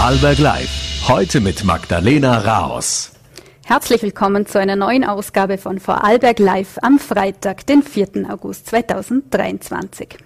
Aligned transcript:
Vorarlberg 0.00 0.38
Live. 0.38 1.08
Heute 1.08 1.40
mit 1.42 1.62
Magdalena 1.62 2.38
Raos. 2.38 3.12
Herzlich 3.66 4.00
willkommen 4.00 4.46
zu 4.46 4.58
einer 4.58 4.74
neuen 4.74 5.04
Ausgabe 5.04 5.58
von 5.58 5.78
Vorarlberg 5.78 6.38
Live 6.38 6.78
am 6.80 6.98
Freitag, 6.98 7.66
den 7.66 7.82
4. 7.82 8.30
August 8.30 8.68
2023. 8.68 10.16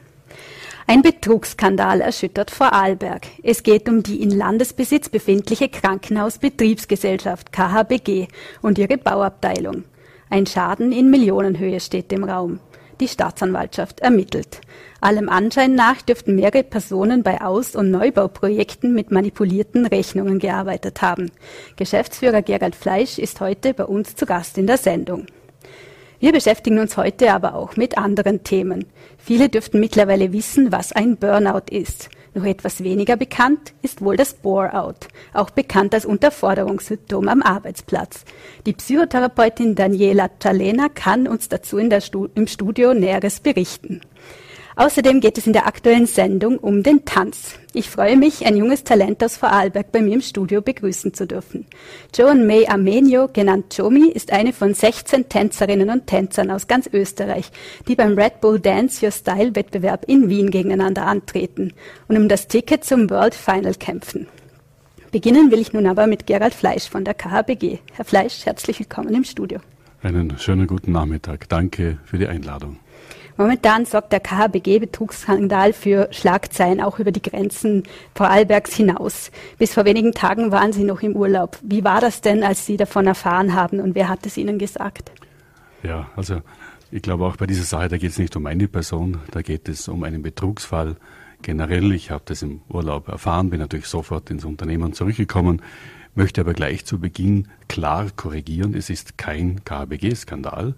Ein 0.87 1.03
Betrugsskandal 1.03 2.03
erschüttert 2.03 2.53
Vorarlberg. 2.53 3.27
Es 3.43 3.65
geht 3.65 3.89
um 3.89 4.05
die 4.05 4.23
in 4.23 4.31
Landesbesitz 4.31 5.09
befindliche 5.09 5.69
Krankenhausbetriebsgesellschaft 5.69 7.51
KHBG 7.51 8.29
und 8.63 8.79
ihre 8.79 8.97
Bauabteilung. 8.97 9.83
Ein 10.31 10.47
Schaden 10.47 10.93
in 10.93 11.11
Millionenhöhe 11.11 11.81
steht 11.81 12.13
im 12.13 12.23
Raum. 12.23 12.61
Die 13.01 13.09
Staatsanwaltschaft 13.09 14.01
ermittelt. 14.01 14.61
Allem 15.01 15.29
Anschein 15.29 15.75
nach 15.75 16.01
dürften 16.03 16.37
mehrere 16.37 16.63
Personen 16.63 17.23
bei 17.23 17.41
Aus- 17.41 17.75
und 17.75 17.91
Neubauprojekten 17.91 18.95
mit 18.95 19.11
manipulierten 19.11 19.87
Rechnungen 19.87 20.39
gearbeitet 20.39 21.03
haben. 21.03 21.31
Geschäftsführer 21.77 22.43
Gerald 22.43 22.77
Fleisch 22.77 23.19
ist 23.19 23.41
heute 23.41 23.75
bei 23.75 23.85
uns 23.85 24.15
zu 24.15 24.27
Gast 24.27 24.57
in 24.59 24.67
der 24.67 24.79
Sendung. 24.79 25.27
Wir 26.21 26.33
beschäftigen 26.33 26.79
uns 26.79 26.97
heute 26.97 27.33
aber 27.33 27.55
auch 27.55 27.77
mit 27.77 27.99
anderen 27.99 28.45
Themen. 28.45 28.87
Viele 29.19 29.49
dürften 29.49 29.81
mittlerweile 29.81 30.33
wissen, 30.33 30.73
was 30.73 30.93
ein 30.93 31.17
Burnout 31.17 31.71
ist. 31.71 32.09
Noch 32.35 32.45
etwas 32.45 32.83
weniger 32.83 33.17
bekannt 33.17 33.75
ist 33.81 34.03
wohl 34.03 34.17
das 34.17 34.35
Bore-out, 34.35 35.07
auch 35.33 35.51
bekannt 35.51 35.95
als 35.95 36.05
Unterforderungssymptom 36.05 37.29
am 37.29 37.43
Arbeitsplatz. 37.43 38.25
Die 38.67 38.73
Psychotherapeutin 38.73 39.77
Daniela 39.77 40.29
Chalena 40.41 40.89
kann 40.89 41.29
uns 41.29 41.49
dazu 41.49 41.79
Stu 42.01 42.27
im 42.35 42.49
Studio 42.49 42.93
Näheres 42.93 43.39
berichten. 43.39 44.01
Außerdem 44.77 45.21
geht 45.21 45.39
es 45.39 45.47
in 45.47 45.53
der 45.53 45.69
aktuellen 45.69 46.07
Sendung 46.07 46.59
um 46.59 46.83
den 46.83 47.05
Tanz. 47.05 47.55
Ich 47.75 47.89
freue 47.89 48.17
mich, 48.17 48.45
ein 48.45 48.57
junges 48.57 48.83
Talent 48.83 49.23
aus 49.23 49.37
Vorarlberg 49.37 49.93
bei 49.93 50.01
mir 50.01 50.15
im 50.15 50.21
Studio 50.21 50.63
begrüßen 50.63 51.15
zu 51.15 51.29
dürfen. 51.29 51.67
Joan 52.13 52.47
May 52.47 52.67
Armenio, 52.67 53.29
genannt 53.33 53.77
Jomi, 53.77 54.11
ist 54.11 54.33
eine 54.33 54.53
von 54.53 54.75
16 54.75 55.29
Tänzerinnen 55.29 55.91
und 55.91 56.09
Tänzern 56.09 56.51
aus 56.51 56.67
ganz 56.67 56.89
Österreich, 56.93 57.53
die 57.87 57.95
beim 57.95 58.19
Red 58.19 58.41
Bull 58.41 58.59
Dance 58.59 59.05
Your 59.05 59.13
Style 59.13 59.55
Wettbewerb 59.55 60.07
in 60.09 60.29
Wien 60.29 60.51
gegeneinander 60.51 61.07
antreten 61.07 61.73
und 62.09 62.17
um 62.17 62.29
das 62.29 62.49
Ticket 62.49 62.85
zum 62.85 63.09
World 63.11 63.35
Final 63.37 63.75
kämpfen. 63.75 64.27
Beginnen 65.13 65.53
will 65.53 65.61
ich 65.61 65.73
nun 65.73 65.87
aber 65.87 66.09
mit 66.09 66.27
Gerald 66.27 66.55
Fleisch 66.55 66.89
von 66.89 67.05
der 67.05 67.15
KHBG. 67.15 67.79
Herr 67.93 68.05
Fleisch, 68.05 68.45
herzlich 68.45 68.81
willkommen 68.81 69.15
im 69.15 69.23
Studio. 69.23 69.61
Einen 70.03 70.37
schönen 70.39 70.67
guten 70.67 70.91
Nachmittag. 70.91 71.49
Danke 71.49 71.99
für 72.05 72.19
die 72.19 72.27
Einladung. 72.27 72.79
Momentan 73.37 73.85
sorgt 73.85 74.13
der 74.13 74.21
KHBG-Betrugsskandal 74.21 75.73
für 75.73 76.09
Schlagzeilen 76.13 76.81
auch 76.81 77.01
über 77.01 77.11
die 77.11 77.23
Grenzen 77.23 77.83
Vorarlbergs 78.15 78.75
hinaus. 78.75 79.33
Bis 79.59 79.75
vor 79.75 79.85
wenigen 79.85 80.13
Tagen 80.13 80.53
waren 80.53 80.73
Sie 80.73 80.85
noch 80.85 81.03
im 81.03 81.17
Urlaub. 81.17 81.59
Wie 81.63 81.83
war 81.83 82.01
das 82.01 82.21
denn, 82.21 82.45
als 82.45 82.65
Sie 82.65 82.77
davon 82.77 83.07
erfahren 83.07 83.55
haben 83.55 83.81
und 83.81 83.97
wer 83.97 84.09
hat 84.09 84.25
es 84.25 84.37
Ihnen 84.37 84.59
gesagt? 84.59 85.11
Ja, 85.83 86.09
also 86.15 86.43
ich 86.93 87.03
glaube 87.03 87.27
auch 87.27 87.37
bei 87.37 87.47
dieser 87.47 87.65
Sache, 87.65 87.89
da 87.89 87.99
geht 87.99 88.11
es 88.11 88.19
nicht 88.19 88.37
um 88.37 88.47
eine 88.47 88.69
Person, 88.69 89.19
da 89.33 89.43
geht 89.43 89.69
es 89.69 89.89
um 89.89 90.05
einen 90.05 90.23
Betrugsfall 90.23 90.97
generell. 91.43 91.93
Ich 91.93 92.13
habe 92.13 92.23
das 92.27 92.43
im 92.43 92.61
Urlaub 92.69 93.09
erfahren, 93.09 93.51
bin 93.51 93.59
natürlich 93.59 93.87
sofort 93.87 94.31
ins 94.31 94.45
Unternehmen 94.45 94.93
zurückgekommen, 94.93 95.61
möchte 96.15 96.41
aber 96.41 96.55
gleich 96.55 96.85
zu 96.85 97.01
Beginn 97.01 97.49
klar 97.67 98.07
korrigieren, 98.15 98.75
es 98.75 98.91
ist 98.91 99.19
kein 99.19 99.65
KHBG-Skandal. 99.65 100.75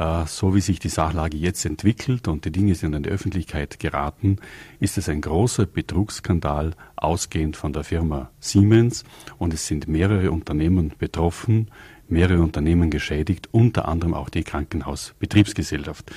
Äh, 0.00 0.26
so 0.26 0.54
wie 0.54 0.62
sich 0.62 0.78
die 0.78 0.88
Sachlage 0.88 1.36
jetzt 1.36 1.66
entwickelt 1.66 2.26
und 2.26 2.46
die 2.46 2.50
Dinge 2.50 2.74
sind 2.74 2.94
in 2.94 3.02
die 3.02 3.10
Öffentlichkeit 3.10 3.78
geraten, 3.78 4.38
ist 4.78 4.96
es 4.96 5.10
ein 5.10 5.20
großer 5.20 5.66
Betrugsskandal 5.66 6.72
ausgehend 6.96 7.58
von 7.58 7.74
der 7.74 7.84
Firma 7.84 8.30
Siemens 8.40 9.04
und 9.36 9.52
es 9.52 9.66
sind 9.66 9.88
mehrere 9.88 10.30
Unternehmen 10.30 10.94
betroffen, 10.98 11.70
mehrere 12.08 12.40
Unternehmen 12.40 12.88
geschädigt, 12.88 13.50
unter 13.52 13.88
anderem 13.88 14.14
auch 14.14 14.30
die 14.30 14.42
Krankenhausbetriebsgesellschaft. 14.42 16.10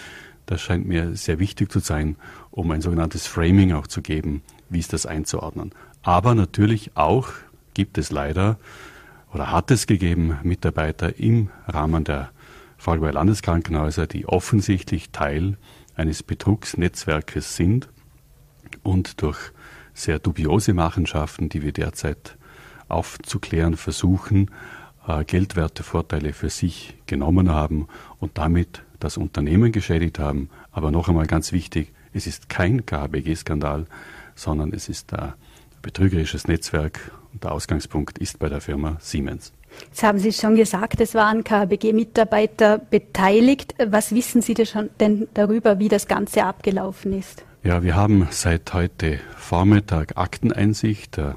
Das 0.45 0.61
scheint 0.61 0.87
mir 0.87 1.17
sehr 1.17 1.39
wichtig 1.39 1.69
zu 1.69 1.79
sein, 1.79 2.15
um 2.51 2.71
ein 2.71 2.79
sogenanntes 2.79 3.27
Framing 3.27 3.73
auch 3.73 3.87
zu 3.87 4.01
geben, 4.01 4.43
wie 4.69 4.79
ist 4.79 4.93
das 4.93 5.05
einzuordnen. 5.05 5.71
Aber 6.03 6.35
natürlich 6.35 6.91
auch 6.95 7.27
gibt 7.73 7.97
es 7.97 8.11
leider 8.11 8.57
oder 9.33 9.51
hat 9.51 9.71
es 9.71 9.87
gegeben 9.87 10.37
Mitarbeiter 10.43 11.19
im 11.19 11.49
Rahmen 11.67 12.05
der 12.05 12.32
Vorarlberger 12.83 13.13
Landeskrankenhäuser, 13.13 14.07
die 14.07 14.25
offensichtlich 14.25 15.11
Teil 15.11 15.55
eines 15.95 16.21
Betrugsnetzwerkes 16.21 17.55
sind 17.55 17.87
und 18.83 19.21
durch 19.21 19.37
sehr 19.93 20.19
dubiose 20.19 20.73
Machenschaften, 20.73 21.47
die 21.47 21.61
wir 21.61 21.71
derzeit 21.71 22.37
aufzuklären 22.89 23.77
versuchen, 23.77 24.51
äh, 25.07 25.23
geldwerte 25.23 25.81
Vorteile 25.81 26.33
für 26.33 26.49
sich 26.49 26.97
genommen 27.05 27.49
haben 27.51 27.87
und 28.19 28.37
damit 28.37 28.83
das 28.99 29.15
Unternehmen 29.15 29.71
geschädigt 29.71 30.19
haben. 30.19 30.49
Aber 30.73 30.91
noch 30.91 31.07
einmal 31.07 31.27
ganz 31.27 31.53
wichtig, 31.53 31.93
es 32.11 32.27
ist 32.27 32.49
kein 32.49 32.85
KBG-Skandal, 32.85 33.85
sondern 34.35 34.73
es 34.73 34.89
ist 34.89 35.13
ein 35.13 35.35
betrügerisches 35.81 36.49
Netzwerk 36.49 37.11
und 37.31 37.45
der 37.45 37.53
Ausgangspunkt 37.53 38.17
ist 38.17 38.39
bei 38.39 38.49
der 38.49 38.59
Firma 38.59 38.97
Siemens. 38.99 39.53
Jetzt 39.87 40.03
haben 40.03 40.19
Sie 40.19 40.31
schon 40.33 40.55
gesagt, 40.55 40.99
es 41.01 41.13
waren 41.15 41.43
KBG-Mitarbeiter 41.43 42.79
beteiligt. 42.79 43.75
Was 43.85 44.13
wissen 44.13 44.41
Sie 44.41 44.55
denn 44.99 45.27
darüber, 45.33 45.79
wie 45.79 45.89
das 45.89 46.07
Ganze 46.07 46.43
abgelaufen 46.45 47.17
ist? 47.17 47.43
Ja, 47.63 47.83
wir 47.83 47.95
haben 47.95 48.27
seit 48.31 48.73
heute 48.73 49.19
Vormittag 49.37 50.17
Akteneinsicht. 50.17 51.17
Äh, 51.17 51.35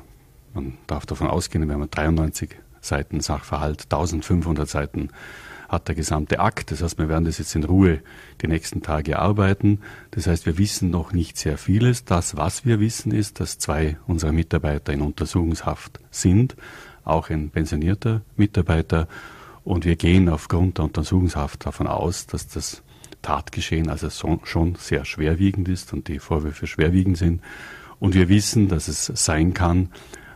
man 0.55 0.79
darf 0.87 1.07
davon 1.07 1.29
ausgehen, 1.29 1.67
wir 1.69 1.75
haben 1.75 1.91
93 1.91 2.57
Seiten 2.81 3.21
Sachverhalt, 3.21 3.85
1500 3.85 4.69
Seiten 4.69 5.11
hat 5.69 5.89
der 5.89 5.95
gesamte 5.95 6.41
Akt. 6.41 6.71
Das 6.71 6.83
heißt, 6.83 6.99
wir 6.99 7.09
werden 7.09 7.25
das 7.25 7.39
jetzt 7.39 7.55
in 7.55 7.65
Ruhe 7.65 8.01
die 8.41 8.49
nächsten 8.49 8.83
Tage 8.83 9.19
arbeiten. 9.19 9.81
Das 10.13 10.27
heißt, 10.27 10.47
wir 10.47 10.59
wissen 10.59 10.91
noch 10.91 11.13
nicht 11.13 11.37
sehr 11.39 11.59
vieles. 11.59 12.05
Das, 12.05 12.37
was 12.37 12.65
wir 12.65 12.81
wissen, 12.81 13.13
ist, 13.13 13.41
dass 13.41 13.59
zwei 13.59 13.97
unserer 14.07 14.33
Mitarbeiter 14.33 14.93
in 14.93 15.03
Untersuchungshaft 15.03 16.01
sind 16.11 16.57
auch 17.07 17.31
ein 17.31 17.51
pensionierter 17.51 18.23
Mitarbeiter. 18.37 19.09
Und 19.65 19.85
wir 19.85 19.97
gehen 19.97 20.29
aufgrund 20.29 20.79
der 20.79 20.85
Untersuchungshaft 20.85 21.65
davon 21.67 21.87
aus, 21.87 22.27
dass 22.27 22.47
das 22.49 22.83
Tatgeschehen 23.23 23.89
also 23.89 24.09
so, 24.09 24.41
schon 24.45 24.75
sehr 24.77 25.05
schwerwiegend 25.05 25.69
ist 25.69 25.93
und 25.93 26.09
die 26.09 26.19
Vorwürfe 26.19 26.67
schwerwiegend 26.67 27.17
sind. 27.17 27.43
Und 27.99 28.15
wir 28.15 28.29
wissen, 28.29 28.69
dass 28.69 28.89
es 28.89 29.07
sein 29.07 29.55
kann, 29.55 29.91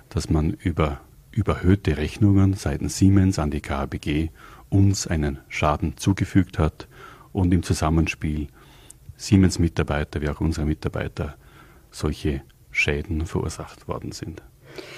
dass 0.08 0.30
man 0.30 0.50
über 0.50 1.00
überhöhte 1.32 1.96
Rechnungen 1.96 2.54
seitens 2.54 2.98
Siemens 2.98 3.38
an 3.38 3.52
die 3.52 3.60
KBG 3.60 4.30
uns 4.68 5.06
einen 5.06 5.38
Schaden 5.48 5.96
zugefügt 5.96 6.58
hat 6.58 6.88
und 7.32 7.54
im 7.54 7.62
Zusammenspiel 7.62 8.48
Siemens-Mitarbeiter 9.16 10.20
wie 10.22 10.28
auch 10.28 10.40
unsere 10.40 10.66
Mitarbeiter 10.66 11.36
solche 11.90 12.42
Schäden 12.70 13.26
verursacht 13.26 13.86
worden 13.86 14.12
sind. 14.12 14.42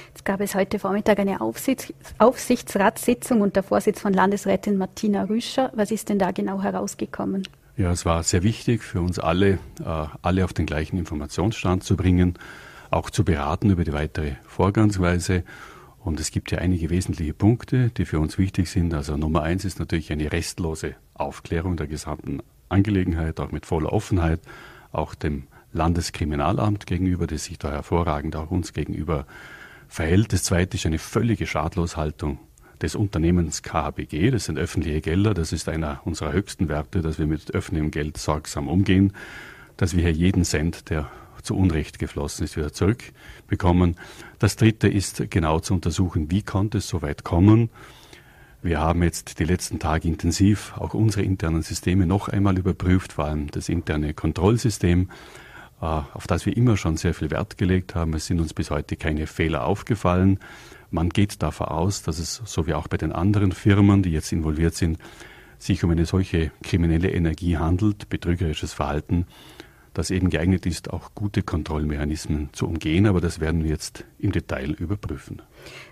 Jetzt 0.09 0.25
gab 0.25 0.41
es 0.41 0.55
heute 0.55 0.79
Vormittag 0.79 1.19
eine 1.19 1.41
Aufsichts 1.41 1.93
Aufsichtsratssitzung 2.19 3.41
unter 3.41 3.63
Vorsitz 3.63 4.01
von 4.01 4.13
Landesrätin 4.13 4.77
Martina 4.77 5.25
Rüscher. 5.25 5.73
Was 5.75 5.91
ist 5.91 6.09
denn 6.09 6.19
da 6.19 6.31
genau 6.31 6.63
herausgekommen? 6.63 7.43
Ja, 7.77 7.91
es 7.91 8.05
war 8.05 8.23
sehr 8.23 8.43
wichtig 8.43 8.83
für 8.83 9.01
uns 9.01 9.19
alle, 9.19 9.59
äh, 9.85 10.07
alle 10.21 10.45
auf 10.45 10.53
den 10.53 10.67
gleichen 10.67 10.99
Informationsstand 10.99 11.83
zu 11.83 11.97
bringen, 11.97 12.39
auch 12.91 13.09
zu 13.09 13.25
beraten 13.25 13.71
über 13.71 13.85
die 13.85 13.93
weitere 13.93 14.33
Vorgangsweise. 14.47 15.45
Und 16.05 16.21
es 16.21 16.31
gibt 16.31 16.51
ja 16.51 16.59
einige 16.59 16.91
wesentliche 16.91 17.33
Punkte, 17.33 17.91
die 17.91 18.05
für 18.05 18.21
uns 18.21 18.37
wichtig 18.37 18.69
sind. 18.71 18.93
Also 18.93 19.17
Nummer 19.17 19.43
eins 19.43 19.65
ist 19.65 19.79
natürlich 19.79 20.13
eine 20.13 20.31
restlose 20.31 20.97
Aufklärung 21.15 21.77
der 21.77 21.87
gesamten 21.87 22.41
Angelegenheit, 22.69 23.41
auch 23.41 23.53
mit 23.53 23.67
voller 23.67 23.93
Offenheit, 23.93 24.41
auch 24.91 25.15
dem 25.15 25.45
Landeskriminalamt 25.73 26.87
gegenüber, 26.87 27.27
das 27.27 27.45
sich 27.45 27.59
da 27.59 27.71
hervorragend 27.71 28.37
auch 28.37 28.51
uns 28.51 28.73
gegenüber 28.73 29.27
verhält. 29.93 30.33
Das 30.33 30.45
zweite 30.45 30.77
ist 30.77 30.87
eine 30.87 30.99
völlige 30.99 31.47
Schadloshaltung 31.47 32.39
des 32.81 32.95
Unternehmens 32.95 33.63
KHBG. 33.63 34.31
Das 34.31 34.47
sind 34.47 34.59
öffentliche 34.59 35.01
Gelder. 35.01 35.35
Das 35.35 35.53
ist 35.53 35.69
einer 35.69 36.01
unserer 36.05 36.33
höchsten 36.33 36.69
Werte, 36.69 37.03
dass 37.03 37.19
wir 37.19 37.27
mit 37.27 37.55
öffentlichem 37.55 37.91
Geld 37.91 38.17
sorgsam 38.17 38.69
umgehen, 38.69 39.13
dass 39.77 39.95
wir 39.95 40.03
hier 40.03 40.13
jeden 40.13 40.45
Cent, 40.45 40.89
der 40.89 41.11
zu 41.43 41.57
Unrecht 41.57 41.99
geflossen 41.99 42.45
ist, 42.45 42.57
wieder 42.57 42.73
zurückbekommen. 42.73 43.97
Das 44.39 44.57
dritte 44.57 44.89
ist 44.89 45.31
genau 45.31 45.61
zu 45.61 45.75
untersuchen, 45.75 46.31
wie 46.31 46.43
konnte 46.43 46.79
es 46.79 46.89
so 46.89 47.03
weit 47.03 47.25
kommen. 47.25 47.69
Wir 48.63 48.79
haben 48.79 49.03
jetzt 49.03 49.41
die 49.41 49.45
letzten 49.45 49.81
Tage 49.81 50.07
intensiv 50.07 50.73
auch 50.77 50.95
unsere 50.95 51.25
internen 51.25 51.63
Systeme 51.63 52.07
noch 52.07 52.29
einmal 52.29 52.57
überprüft, 52.59 53.15
vor 53.15 53.25
allem 53.25 53.51
das 53.51 53.69
interne 53.69 54.15
Kontrollsystem. 54.15 55.11
Äh, 55.83 56.03
auf 56.15 56.27
das 56.29 56.47
wir 56.47 56.57
immer 56.57 56.77
schon 56.77 56.97
sehr 56.97 57.13
viel 57.13 57.31
Wert 57.31 57.59
gelegt 57.59 57.95
haben. 57.95 58.15
Es 58.15 58.27
sind 58.27 58.41
uns 58.41 58.55
bis 58.55 58.71
heute 58.71 58.97
keine 58.97 59.27
Fehler 59.27 59.67
aufgefallen. 59.67 60.39
Man 60.91 61.09
geht 61.09 61.43
davon 61.43 61.67
aus, 61.69 62.03
dass 62.03 62.19
es, 62.19 62.41
so 62.45 62.67
wie 62.67 62.75
auch 62.75 62.87
bei 62.87 62.97
den 62.97 63.13
anderen 63.13 63.53
Firmen, 63.53 64.03
die 64.03 64.13
jetzt 64.13 64.31
involviert 64.31 64.75
sind, 64.75 64.99
sich 65.59 65.83
um 65.83 65.91
eine 65.91 66.07
solche 66.07 66.53
kriminelle 66.63 67.11
Energie 67.11 67.57
handelt, 67.57 68.09
betrügerisches 68.09 68.73
Verhalten, 68.73 69.27
das 69.95 70.11
eben 70.11 70.31
geeignet 70.31 70.67
ist, 70.67 70.93
auch 70.93 71.11
gute 71.15 71.43
Kontrollmechanismen 71.43 72.51
zu 72.53 72.67
umgehen. 72.67 73.07
Aber 73.07 73.21
das 73.21 73.41
werden 73.41 73.65
wir 73.65 73.71
jetzt 73.71 74.05
im 74.19 74.33
Detail 74.33 74.71
überprüfen. 74.71 75.43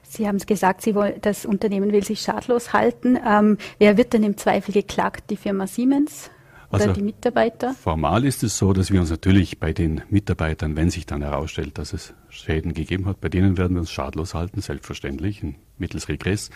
Sie 0.02 0.28
haben 0.28 0.36
es 0.36 0.46
gesagt, 0.46 0.82
Sie 0.82 0.94
wollen, 0.94 1.14
das 1.20 1.44
Unternehmen 1.44 1.92
will 1.92 2.04
sich 2.04 2.20
schadlos 2.20 2.72
halten. 2.72 3.18
Ähm, 3.26 3.58
wer 3.78 3.96
wird 3.96 4.12
denn 4.12 4.22
im 4.22 4.36
Zweifel 4.36 4.72
geklagt? 4.72 5.30
Die 5.30 5.36
Firma 5.36 5.66
Siemens? 5.66 6.30
Oder 6.70 6.82
also, 6.82 6.92
die 6.92 7.02
Mitarbeiter? 7.02 7.74
Formal 7.74 8.24
ist 8.24 8.42
es 8.44 8.56
so, 8.56 8.72
dass 8.72 8.92
wir 8.92 9.00
uns 9.00 9.10
natürlich 9.10 9.58
bei 9.58 9.72
den 9.72 10.02
Mitarbeitern, 10.08 10.76
wenn 10.76 10.90
sich 10.90 11.04
dann 11.04 11.22
herausstellt, 11.22 11.78
dass 11.78 11.92
es 11.92 12.14
Schäden 12.28 12.74
gegeben 12.74 13.06
hat, 13.06 13.20
bei 13.20 13.28
denen 13.28 13.58
werden 13.58 13.74
wir 13.74 13.80
uns 13.80 13.90
schadlos 13.90 14.34
halten, 14.34 14.60
selbstverständlich, 14.60 15.42
mittels 15.78 16.08
Regress. 16.08 16.50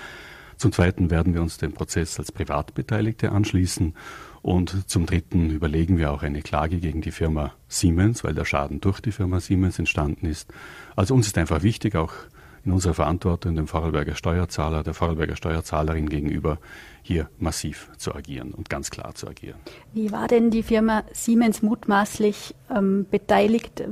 Zum 0.57 0.71
Zweiten 0.71 1.11
werden 1.11 1.35
wir 1.35 1.43
uns 1.43 1.59
dem 1.59 1.73
Prozess 1.73 2.19
als 2.19 2.31
Privatbeteiligte 2.31 3.33
anschließen. 3.33 3.95
Und 4.41 4.89
zum 4.89 5.07
Dritten 5.07 5.51
überlegen 5.51 5.99
wir 5.99 6.13
auch 6.13 6.23
eine 6.23 6.43
Klage 6.43 6.79
gegen 6.79 7.01
die 7.01 7.11
Firma 7.11 7.55
Siemens, 7.67 8.23
weil 8.23 8.35
der 8.35 8.45
Schaden 8.45 8.81
durch 8.81 9.01
die 9.01 9.11
Firma 9.11 9.41
Siemens 9.41 9.79
entstanden 9.79 10.27
ist. 10.27 10.53
Also 10.95 11.15
uns 11.15 11.27
ist 11.27 11.39
einfach 11.39 11.63
wichtig, 11.63 11.97
auch 11.97 12.13
in 12.65 12.73
unserer 12.73 12.95
Verantwortung 12.95 13.57
dem 13.57 13.67
Vorarlberger 13.67 14.15
Steuerzahler, 14.15 14.83
der 14.83 14.95
Vorarlberger 14.95 15.37
Steuerzahlerin 15.37 16.09
gegenüber, 16.09 16.59
hier 17.03 17.29
massiv 17.39 17.91
zu 17.99 18.15
agieren 18.15 18.53
und 18.53 18.71
ganz 18.71 18.91
klar 18.91 19.15
zu 19.15 19.29
agieren. 19.29 19.59
Wie 19.93 20.11
war 20.11 20.27
denn 20.27 20.51
die 20.51 20.63
Firma 20.63 21.05
Siemens 21.13 21.63
mutmaßlich 21.63 22.55
ähm, 22.75 23.07
beteiligt? 23.11 23.85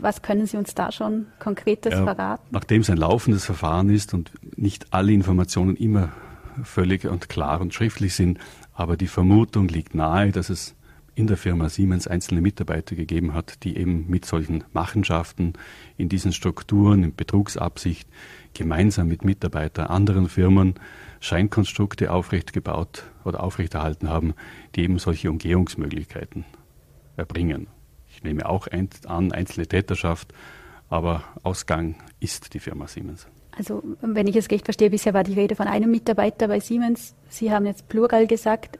Was 0.00 0.22
können 0.22 0.46
Sie 0.46 0.56
uns 0.56 0.74
da 0.74 0.92
schon 0.92 1.26
Konkretes 1.40 1.92
ja, 1.92 2.04
verraten? 2.04 2.42
Nachdem 2.50 2.82
es 2.82 2.90
ein 2.90 2.98
laufendes 2.98 3.44
Verfahren 3.44 3.90
ist 3.90 4.14
und 4.14 4.30
nicht 4.56 4.92
alle 4.92 5.12
Informationen 5.12 5.76
immer 5.76 6.10
völlig 6.62 7.06
und 7.06 7.28
klar 7.28 7.60
und 7.60 7.74
schriftlich 7.74 8.14
sind, 8.14 8.38
aber 8.74 8.96
die 8.96 9.08
Vermutung 9.08 9.68
liegt 9.68 9.94
nahe, 9.94 10.30
dass 10.30 10.50
es 10.50 10.74
in 11.20 11.26
der 11.26 11.36
Firma 11.36 11.68
Siemens 11.68 12.08
einzelne 12.08 12.40
Mitarbeiter 12.40 12.96
gegeben 12.96 13.34
hat, 13.34 13.62
die 13.62 13.76
eben 13.76 14.08
mit 14.08 14.24
solchen 14.24 14.64
Machenschaften 14.72 15.52
in 15.98 16.08
diesen 16.08 16.32
Strukturen, 16.32 17.04
in 17.04 17.14
Betrugsabsicht, 17.14 18.08
gemeinsam 18.54 19.08
mit 19.08 19.22
Mitarbeitern 19.22 19.88
anderen 19.88 20.30
Firmen 20.30 20.74
Scheinkonstrukte 21.20 22.10
aufrechtgebaut 22.10 23.04
oder 23.22 23.42
aufrechterhalten 23.42 24.08
haben, 24.08 24.32
die 24.74 24.82
eben 24.82 24.98
solche 24.98 25.30
Umgehungsmöglichkeiten 25.30 26.46
erbringen. 27.18 27.66
Ich 28.08 28.22
nehme 28.22 28.48
auch 28.48 28.66
an, 29.06 29.32
einzelne 29.32 29.66
Täterschaft, 29.66 30.32
aber 30.88 31.22
Ausgang 31.42 31.96
ist 32.18 32.54
die 32.54 32.60
Firma 32.60 32.86
Siemens. 32.88 33.26
Also, 33.58 33.82
wenn 34.00 34.26
ich 34.26 34.36
es 34.36 34.50
recht 34.50 34.64
verstehe, 34.64 34.88
bisher 34.88 35.12
war 35.12 35.24
die 35.24 35.34
Rede 35.34 35.54
von 35.54 35.66
einem 35.66 35.90
Mitarbeiter 35.90 36.48
bei 36.48 36.60
Siemens. 36.60 37.14
Sie 37.28 37.52
haben 37.52 37.66
jetzt 37.66 37.90
Plural 37.90 38.26
gesagt 38.26 38.78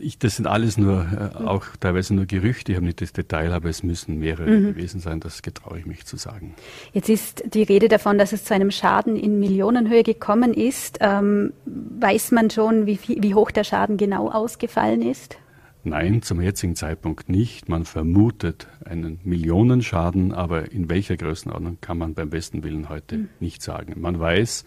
ich, 0.00 0.18
das 0.18 0.36
sind 0.36 0.46
alles 0.46 0.76
nur, 0.76 1.06
äh, 1.34 1.44
auch 1.44 1.64
teilweise 1.80 2.14
nur 2.14 2.26
Gerüchte, 2.26 2.72
ich 2.72 2.76
habe 2.76 2.86
nicht 2.86 3.00
das 3.00 3.12
Detail, 3.12 3.52
aber 3.52 3.68
es 3.68 3.82
müssen 3.82 4.18
mehrere 4.18 4.50
mhm. 4.50 4.66
gewesen 4.74 5.00
sein, 5.00 5.20
das 5.20 5.42
getraue 5.42 5.78
ich 5.78 5.86
mich 5.86 6.04
zu 6.04 6.16
sagen. 6.16 6.54
Jetzt 6.92 7.08
ist 7.08 7.44
die 7.54 7.62
Rede 7.62 7.88
davon, 7.88 8.18
dass 8.18 8.32
es 8.32 8.44
zu 8.44 8.54
einem 8.54 8.70
Schaden 8.70 9.16
in 9.16 9.38
Millionenhöhe 9.40 10.02
gekommen 10.02 10.54
ist. 10.54 10.98
Ähm, 11.00 11.52
weiß 11.64 12.32
man 12.32 12.50
schon, 12.50 12.86
wie, 12.86 12.96
viel, 12.96 13.22
wie 13.22 13.34
hoch 13.34 13.50
der 13.50 13.64
Schaden 13.64 13.96
genau 13.96 14.30
ausgefallen 14.30 15.02
ist? 15.02 15.38
Nein, 15.86 16.22
zum 16.22 16.40
jetzigen 16.40 16.76
Zeitpunkt 16.76 17.28
nicht. 17.28 17.68
Man 17.68 17.84
vermutet 17.84 18.68
einen 18.86 19.20
Millionenschaden, 19.22 20.32
aber 20.32 20.72
in 20.72 20.88
welcher 20.88 21.18
Größenordnung 21.18 21.76
kann 21.82 21.98
man 21.98 22.14
beim 22.14 22.30
besten 22.30 22.64
Willen 22.64 22.88
heute 22.88 23.18
mhm. 23.18 23.28
nicht 23.38 23.62
sagen. 23.62 24.00
Man 24.00 24.18
weiß, 24.18 24.64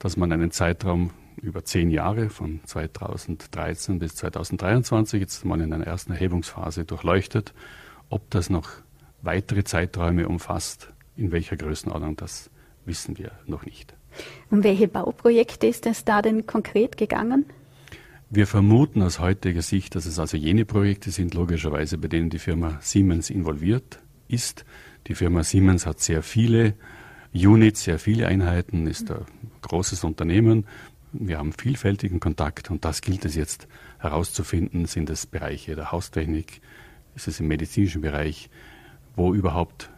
dass 0.00 0.16
man 0.16 0.32
einen 0.32 0.50
Zeitraum 0.50 1.10
über 1.42 1.64
zehn 1.64 1.90
Jahre, 1.90 2.30
von 2.30 2.60
2013 2.64 3.98
bis 3.98 4.14
2023, 4.16 5.20
jetzt 5.20 5.44
mal 5.44 5.60
in 5.60 5.72
einer 5.72 5.86
ersten 5.86 6.12
Erhebungsphase 6.12 6.84
durchleuchtet. 6.84 7.54
Ob 8.08 8.28
das 8.30 8.50
noch 8.50 8.68
weitere 9.22 9.64
Zeiträume 9.64 10.28
umfasst, 10.28 10.90
in 11.16 11.32
welcher 11.32 11.56
Größenordnung, 11.56 12.16
das 12.16 12.50
wissen 12.84 13.18
wir 13.18 13.32
noch 13.46 13.64
nicht. 13.64 13.94
Um 14.50 14.64
welche 14.64 14.88
Bauprojekte 14.88 15.66
ist 15.66 15.86
es 15.86 16.04
da 16.04 16.22
denn 16.22 16.46
konkret 16.46 16.96
gegangen? 16.96 17.44
Wir 18.28 18.46
vermuten 18.46 19.02
aus 19.02 19.18
heutiger 19.18 19.62
Sicht, 19.62 19.94
dass 19.96 20.06
es 20.06 20.18
also 20.18 20.36
jene 20.36 20.64
Projekte 20.64 21.10
sind, 21.10 21.34
logischerweise, 21.34 21.98
bei 21.98 22.08
denen 22.08 22.30
die 22.30 22.38
Firma 22.38 22.78
Siemens 22.80 23.28
involviert 23.28 23.98
ist. 24.28 24.64
Die 25.08 25.14
Firma 25.14 25.42
Siemens 25.42 25.86
hat 25.86 26.00
sehr 26.00 26.22
viele 26.22 26.74
Units, 27.32 27.84
sehr 27.84 27.98
viele 27.98 28.26
Einheiten, 28.26 28.86
ist 28.86 29.10
ein 29.10 29.24
großes 29.62 30.04
Unternehmen 30.04 30.66
wir 31.12 31.38
haben 31.38 31.52
vielfältigen 31.52 32.20
Kontakt 32.20 32.70
und 32.70 32.84
das 32.84 33.00
gilt 33.00 33.24
es 33.24 33.34
jetzt 33.34 33.68
herauszufinden. 33.98 34.86
Sind 34.86 35.10
es 35.10 35.26
Bereiche 35.26 35.74
der 35.74 35.92
Haustechnik? 35.92 36.60
Ist 37.14 37.28
es 37.28 37.40
im 37.40 37.48
medizinischen 37.48 38.02
Bereich? 38.02 38.50
Wo 39.16 39.34
überhaupt 39.34 39.90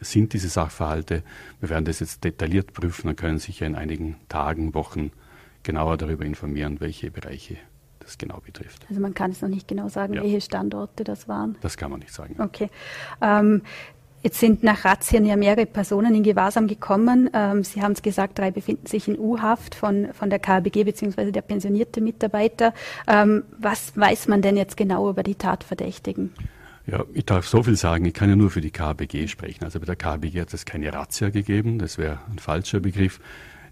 sind 0.00 0.32
diese 0.32 0.48
Sachverhalte? 0.48 1.22
Wir 1.60 1.68
werden 1.68 1.84
das 1.84 2.00
jetzt 2.00 2.24
detailliert 2.24 2.72
prüfen 2.72 3.08
und 3.08 3.16
können 3.16 3.38
sicher 3.38 3.66
in 3.66 3.74
einigen 3.74 4.16
Tagen, 4.28 4.74
Wochen 4.74 5.12
genauer 5.62 5.96
darüber 5.96 6.24
informieren, 6.24 6.80
welche 6.80 7.10
Bereiche 7.10 7.56
das 8.00 8.18
genau 8.18 8.40
betrifft. 8.40 8.86
Also 8.88 9.00
man 9.00 9.14
kann 9.14 9.32
es 9.32 9.42
noch 9.42 9.48
nicht 9.48 9.66
genau 9.66 9.88
sagen, 9.88 10.14
ja. 10.14 10.22
welche 10.22 10.40
Standorte 10.40 11.04
das 11.04 11.28
waren. 11.28 11.56
Das 11.60 11.76
kann 11.76 11.90
man 11.90 12.00
nicht 12.00 12.12
sagen. 12.12 12.36
Okay. 12.38 12.70
Ähm, 13.20 13.62
Jetzt 14.26 14.40
sind 14.40 14.64
nach 14.64 14.84
Razzien 14.84 15.24
ja 15.24 15.36
mehrere 15.36 15.66
Personen 15.66 16.12
in 16.12 16.24
Gewahrsam 16.24 16.66
gekommen. 16.66 17.30
Ähm, 17.32 17.62
Sie 17.62 17.80
haben 17.80 17.92
es 17.92 18.02
gesagt, 18.02 18.40
drei 18.40 18.50
befinden 18.50 18.88
sich 18.88 19.06
in 19.06 19.16
U-Haft 19.16 19.76
von, 19.76 20.08
von 20.14 20.30
der 20.30 20.40
KBG 20.40 20.82
bzw. 20.82 21.30
der 21.30 21.42
pensionierte 21.42 22.00
Mitarbeiter. 22.00 22.74
Ähm, 23.06 23.44
was 23.56 23.96
weiß 23.96 24.26
man 24.26 24.42
denn 24.42 24.56
jetzt 24.56 24.76
genau 24.76 25.08
über 25.08 25.22
die 25.22 25.36
Tatverdächtigen? 25.36 26.32
Ja, 26.88 27.04
ich 27.14 27.24
darf 27.24 27.46
so 27.46 27.62
viel 27.62 27.76
sagen, 27.76 28.04
ich 28.04 28.14
kann 28.14 28.28
ja 28.28 28.34
nur 28.34 28.50
für 28.50 28.60
die 28.60 28.72
KBG 28.72 29.28
sprechen. 29.28 29.62
Also 29.62 29.78
bei 29.78 29.86
der 29.86 29.94
KBG 29.94 30.40
hat 30.40 30.52
es 30.52 30.64
keine 30.64 30.92
Razzia 30.92 31.30
gegeben, 31.30 31.78
das 31.78 31.96
wäre 31.96 32.18
ein 32.28 32.40
falscher 32.40 32.80
Begriff. 32.80 33.20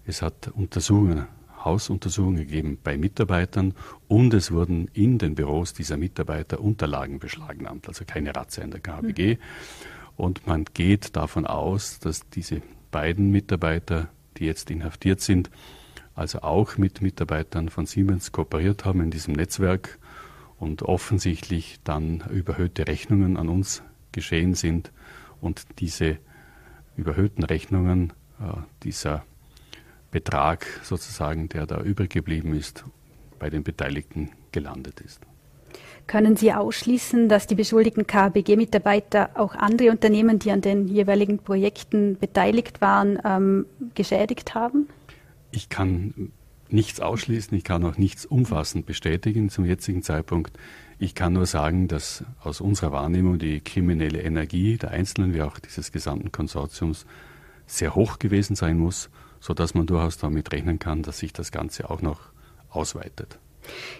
Es 0.05 0.21
hat 0.21 0.51
Untersuchungen, 0.55 1.25
Hausuntersuchungen 1.65 2.37
gegeben 2.37 2.77
bei 2.81 2.97
Mitarbeitern 2.97 3.73
und 4.07 4.33
es 4.33 4.53
wurden 4.53 4.87
in 4.93 5.17
den 5.17 5.35
Büros 5.35 5.73
dieser 5.73 5.97
Mitarbeiter 5.97 6.61
Unterlagen 6.61 7.19
beschlagnahmt, 7.19 7.89
also 7.89 8.05
keine 8.07 8.33
Razzia 8.33 8.63
in 8.63 8.71
der 8.71 8.79
KBG. 8.79 9.33
Mhm. 9.33 9.39
Und 10.17 10.47
man 10.47 10.65
geht 10.73 11.15
davon 11.15 11.45
aus, 11.45 11.99
dass 11.99 12.29
diese 12.29 12.61
beiden 12.91 13.31
Mitarbeiter, 13.31 14.09
die 14.37 14.45
jetzt 14.45 14.71
inhaftiert 14.71 15.21
sind, 15.21 15.49
also 16.15 16.41
auch 16.41 16.77
mit 16.77 17.01
Mitarbeitern 17.01 17.69
von 17.69 17.85
Siemens 17.85 18.31
kooperiert 18.31 18.85
haben 18.85 19.01
in 19.01 19.11
diesem 19.11 19.33
Netzwerk 19.33 19.99
und 20.57 20.83
offensichtlich 20.83 21.79
dann 21.83 22.23
überhöhte 22.29 22.87
Rechnungen 22.87 23.35
an 23.35 23.49
uns 23.49 23.83
geschehen 24.13 24.53
sind 24.53 24.91
und 25.41 25.65
diese 25.79 26.17
überhöhten 26.95 27.43
Rechnungen, 27.43 28.13
äh, 28.39 28.61
dieser 28.83 29.25
Betrag 30.11 30.65
sozusagen, 30.83 31.49
der 31.49 31.65
da 31.65 31.81
übrig 31.81 32.11
geblieben 32.11 32.53
ist, 32.55 32.85
bei 33.37 33.49
den 33.49 33.63
Beteiligten 33.63 34.31
gelandet 34.53 35.01
ist. 35.01 35.19
Können 36.07 36.37
Sie 36.37 36.53
ausschließen, 36.53 37.29
dass 37.29 37.47
die 37.47 37.55
beschuldigten 37.55 38.05
KBG-Mitarbeiter 38.05 39.31
auch 39.33 39.55
andere 39.55 39.89
Unternehmen, 39.89 40.37
die 40.37 40.51
an 40.51 40.61
den 40.61 40.87
jeweiligen 40.87 41.39
Projekten 41.39 42.17
beteiligt 42.19 42.79
waren, 42.79 43.19
ähm, 43.25 43.65
geschädigt 43.95 44.53
haben? 44.53 44.87
Ich 45.51 45.69
kann 45.69 46.31
nichts 46.69 46.99
ausschließen, 46.99 47.57
ich 47.57 47.63
kann 47.63 47.83
auch 47.83 47.97
nichts 47.97 48.25
umfassend 48.25 48.85
bestätigen 48.85 49.49
zum 49.49 49.65
jetzigen 49.65 50.03
Zeitpunkt. 50.03 50.57
Ich 50.99 51.15
kann 51.15 51.33
nur 51.33 51.45
sagen, 51.45 51.87
dass 51.87 52.23
aus 52.41 52.61
unserer 52.61 52.91
Wahrnehmung 52.91 53.39
die 53.39 53.59
kriminelle 53.61 54.21
Energie 54.21 54.77
der 54.77 54.91
Einzelnen 54.91 55.33
wie 55.33 55.41
auch 55.41 55.57
dieses 55.59 55.91
gesamten 55.91 56.31
Konsortiums 56.31 57.05
sehr 57.65 57.95
hoch 57.95 58.19
gewesen 58.19 58.55
sein 58.55 58.77
muss, 58.77 59.09
sodass 59.39 59.73
man 59.73 59.87
durchaus 59.87 60.17
damit 60.17 60.51
rechnen 60.51 60.79
kann, 60.79 61.01
dass 61.01 61.19
sich 61.19 61.33
das 61.33 61.51
Ganze 61.51 61.89
auch 61.89 62.01
noch 62.01 62.29
ausweitet. 62.69 63.39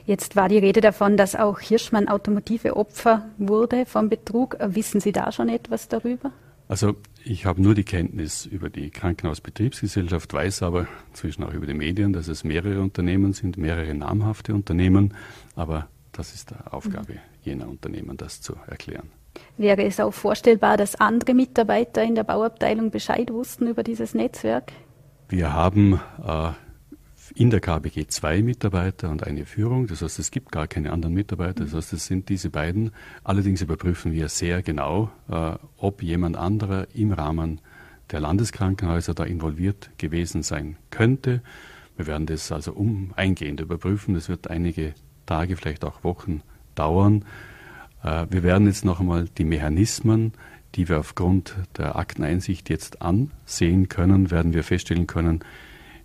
Jetzt 0.05 0.36
war 0.36 0.50
die 0.50 0.57
Rede 0.57 0.81
davon, 0.81 1.17
dass 1.17 1.36
auch 1.36 1.60
Hirschmann 1.60 2.07
automotive 2.07 2.75
Opfer 2.75 3.25
wurde 3.38 3.86
vom 3.86 4.10
Betrug. 4.10 4.57
Wissen 4.60 5.00
Sie 5.00 5.12
da 5.12 5.31
schon 5.31 5.50
etwas 5.50 5.88
darüber? 5.88 6.31
Also 6.67 6.95
ich 7.24 7.45
habe 7.45 7.62
nur 7.62 7.75
die 7.75 7.84
Kenntnis 7.84 8.45
über 8.45 8.69
die 8.69 8.89
Krankenhausbetriebsgesellschaft, 8.89 10.34
weiß 10.34 10.63
aber 10.63 10.88
inzwischen 11.10 11.43
auch 11.43 11.53
über 11.53 11.67
die 11.67 11.75
Medien, 11.75 12.12
dass 12.12 12.27
es 12.27 12.43
mehrere 12.43 12.81
Unternehmen 12.81 13.34
sind, 13.34 13.57
mehrere 13.57 13.93
namhafte 13.93 14.53
Unternehmen, 14.53 15.13
aber 15.55 15.88
das 16.12 16.34
ist 16.34 16.51
die 16.51 16.72
Aufgabe 16.72 17.13
mhm. 17.13 17.19
jener 17.43 17.69
Unternehmen, 17.69 18.17
das 18.17 18.41
zu 18.41 18.55
erklären. 18.67 19.12
Wäre 19.57 19.84
es 19.84 20.00
auch 20.00 20.13
vorstellbar, 20.13 20.77
dass 20.77 20.95
andere 20.95 21.34
Mitarbeiter 21.34 22.03
in 22.03 22.15
der 22.15 22.24
Bauabteilung 22.24 22.89
Bescheid 22.89 23.31
wussten 23.31 23.67
über 23.67 23.84
dieses 23.84 24.13
Netzwerk? 24.13 24.72
Wir 25.27 25.53
haben 25.53 26.00
äh, 26.25 26.50
in 27.36 27.50
der 27.50 27.60
KBG 27.60 28.08
zwei 28.08 28.42
Mitarbeiter 28.42 29.10
und 29.10 29.24
eine 29.27 29.46
Führung. 29.46 29.88
Das 29.88 30.01
heißt, 30.01 30.20
es 30.20 30.32
gibt 30.32 30.54
gar 30.54 30.68
keine 30.68 30.94
anderen 30.94 31.13
Mitarbeiter. 31.13 31.65
Das 31.65 31.74
heißt, 31.74 31.92
es 31.94 32.06
sind 32.06 32.30
diese 32.30 32.50
beiden. 32.50 32.92
Allerdings 33.25 33.62
überprüfen 33.62 34.13
wir 34.13 34.30
sehr 34.30 34.63
genau, 34.63 35.12
äh, 35.30 35.51
ob 35.77 36.01
jemand 36.01 36.38
anderer 36.38 36.88
im 36.96 37.12
Rahmen 37.12 37.60
der 38.12 38.22
Landeskrankenhäuser 38.22 39.13
da 39.13 39.25
involviert 39.25 39.89
gewesen 39.98 40.44
sein 40.44 40.77
könnte. 40.92 41.42
Wir 41.98 42.08
werden 42.08 42.25
das 42.25 42.54
also 42.54 42.72
um 42.72 43.12
eingehend 43.18 43.60
überprüfen. 43.60 44.13
Das 44.13 44.30
wird 44.30 44.50
einige 44.50 44.94
Tage, 45.25 45.58
vielleicht 45.58 45.84
auch 45.84 46.06
Wochen 46.06 46.42
dauern. 46.74 47.25
Äh, 48.01 48.27
wir 48.30 48.44
werden 48.44 48.65
jetzt 48.68 48.86
noch 48.86 49.01
einmal 49.01 49.25
die 49.38 49.44
Mechanismen, 49.46 50.32
die 50.75 50.88
wir 50.88 51.00
aufgrund 51.00 51.56
der 51.77 51.98
Akteneinsicht 51.98 52.70
jetzt 52.70 53.01
ansehen 53.01 53.89
können, 53.89 54.32
werden 54.32 54.54
wir 54.54 54.63
feststellen 54.63 55.08
können, 55.08 55.42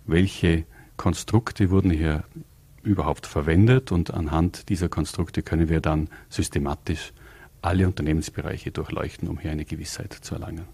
welche 0.05 0.65
Konstrukte 1.01 1.71
wurden 1.71 1.89
hier 1.89 2.23
überhaupt 2.83 3.25
verwendet 3.25 3.91
und 3.91 4.13
anhand 4.13 4.69
dieser 4.69 4.87
Konstrukte 4.87 5.41
können 5.41 5.67
wir 5.67 5.81
dann 5.81 6.09
systematisch 6.29 7.11
alle 7.63 7.87
Unternehmensbereiche 7.87 8.69
durchleuchten, 8.69 9.27
um 9.27 9.39
hier 9.39 9.49
eine 9.49 9.65
Gewissheit 9.65 10.13
zu 10.13 10.35
erlangen. 10.35 10.65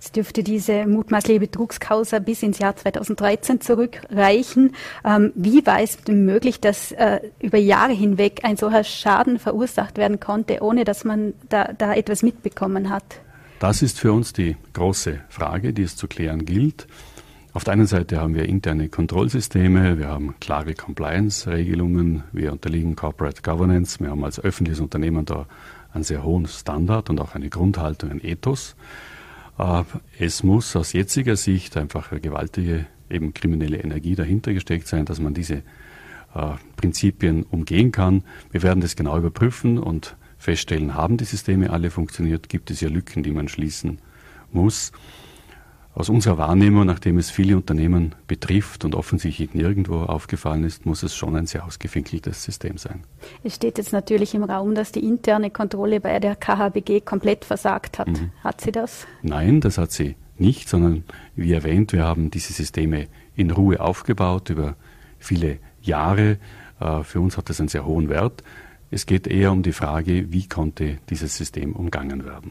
Es 0.00 0.10
dürfte 0.10 0.42
diese 0.42 0.88
mutmaßliche 0.88 1.38
Betrugskausa 1.38 2.18
bis 2.18 2.42
ins 2.42 2.58
Jahr 2.58 2.74
2013 2.74 3.60
zurückreichen. 3.60 4.74
Ähm, 5.04 5.30
wie 5.36 5.64
war 5.64 5.80
es 5.80 5.98
möglich, 6.08 6.58
dass 6.58 6.90
äh, 6.90 7.20
über 7.40 7.58
Jahre 7.58 7.92
hinweg 7.92 8.40
ein 8.42 8.56
solcher 8.56 8.82
Schaden 8.82 9.38
verursacht 9.38 9.98
werden 9.98 10.18
konnte, 10.18 10.62
ohne 10.62 10.82
dass 10.82 11.04
man 11.04 11.32
da, 11.48 11.72
da 11.72 11.94
etwas 11.94 12.24
mitbekommen 12.24 12.90
hat? 12.90 13.04
Das 13.60 13.82
ist 13.82 14.00
für 14.00 14.12
uns 14.12 14.32
die 14.32 14.56
große 14.72 15.20
Frage, 15.28 15.72
die 15.72 15.82
es 15.82 15.94
zu 15.94 16.08
klären 16.08 16.44
gilt. 16.44 16.88
Auf 17.56 17.64
der 17.64 17.72
einen 17.72 17.86
Seite 17.86 18.20
haben 18.20 18.34
wir 18.34 18.44
interne 18.44 18.90
Kontrollsysteme, 18.90 19.96
wir 19.96 20.08
haben 20.08 20.34
klare 20.40 20.74
Compliance-Regelungen, 20.74 22.22
wir 22.32 22.52
unterliegen 22.52 22.96
Corporate 22.96 23.40
Governance, 23.40 23.98
wir 23.98 24.10
haben 24.10 24.22
als 24.24 24.38
öffentliches 24.38 24.78
Unternehmen 24.78 25.24
da 25.24 25.46
einen 25.94 26.04
sehr 26.04 26.22
hohen 26.22 26.46
Standard 26.48 27.08
und 27.08 27.18
auch 27.18 27.34
eine 27.34 27.48
Grundhaltung, 27.48 28.10
ein 28.10 28.22
Ethos. 28.22 28.76
Äh, 29.58 29.84
es 30.18 30.42
muss 30.42 30.76
aus 30.76 30.92
jetziger 30.92 31.36
Sicht 31.36 31.78
einfach 31.78 32.12
eine 32.12 32.20
gewaltige 32.20 32.84
eben 33.08 33.32
kriminelle 33.32 33.78
Energie 33.78 34.16
dahinter 34.16 34.52
gesteckt 34.52 34.86
sein, 34.86 35.06
dass 35.06 35.18
man 35.18 35.32
diese 35.32 35.62
äh, 36.34 36.56
Prinzipien 36.76 37.42
umgehen 37.44 37.90
kann. 37.90 38.22
Wir 38.50 38.62
werden 38.62 38.82
das 38.82 38.96
genau 38.96 39.16
überprüfen 39.16 39.78
und 39.78 40.14
feststellen, 40.36 40.92
haben 40.92 41.16
die 41.16 41.24
Systeme 41.24 41.70
alle 41.70 41.88
funktioniert, 41.88 42.50
gibt 42.50 42.70
es 42.70 42.82
ja 42.82 42.90
Lücken, 42.90 43.22
die 43.22 43.32
man 43.32 43.48
schließen 43.48 43.98
muss. 44.52 44.92
Aus 45.96 46.10
unserer 46.10 46.36
Wahrnehmung, 46.36 46.84
nachdem 46.84 47.16
es 47.16 47.30
viele 47.30 47.56
Unternehmen 47.56 48.14
betrifft 48.26 48.84
und 48.84 48.94
offensichtlich 48.94 49.54
nirgendwo 49.54 50.00
aufgefallen 50.00 50.62
ist, 50.64 50.84
muss 50.84 51.02
es 51.02 51.16
schon 51.16 51.34
ein 51.34 51.46
sehr 51.46 51.64
ausgefinkeltes 51.64 52.44
System 52.44 52.76
sein. 52.76 53.04
Es 53.42 53.54
steht 53.54 53.78
jetzt 53.78 53.94
natürlich 53.94 54.34
im 54.34 54.44
Raum, 54.44 54.74
dass 54.74 54.92
die 54.92 55.02
interne 55.02 55.50
Kontrolle 55.50 56.00
bei 56.02 56.20
der 56.20 56.36
KHBG 56.36 57.00
komplett 57.00 57.46
versagt 57.46 57.98
hat. 57.98 58.08
Mhm. 58.08 58.30
Hat 58.44 58.60
sie 58.60 58.72
das? 58.72 59.06
Nein, 59.22 59.62
das 59.62 59.78
hat 59.78 59.90
sie 59.90 60.16
nicht, 60.36 60.68
sondern 60.68 61.04
wie 61.34 61.54
erwähnt, 61.54 61.94
wir 61.94 62.04
haben 62.04 62.30
diese 62.30 62.52
Systeme 62.52 63.06
in 63.34 63.50
Ruhe 63.50 63.80
aufgebaut 63.80 64.50
über 64.50 64.76
viele 65.18 65.60
Jahre. 65.80 66.36
Äh, 66.78 67.04
für 67.04 67.20
uns 67.20 67.38
hat 67.38 67.48
das 67.48 67.58
einen 67.58 67.70
sehr 67.70 67.86
hohen 67.86 68.10
Wert. 68.10 68.42
Es 68.90 69.06
geht 69.06 69.26
eher 69.26 69.50
um 69.50 69.62
die 69.62 69.72
Frage, 69.72 70.30
wie 70.30 70.46
konnte 70.46 70.98
dieses 71.08 71.38
System 71.38 71.72
umgangen 71.72 72.26
werden. 72.26 72.50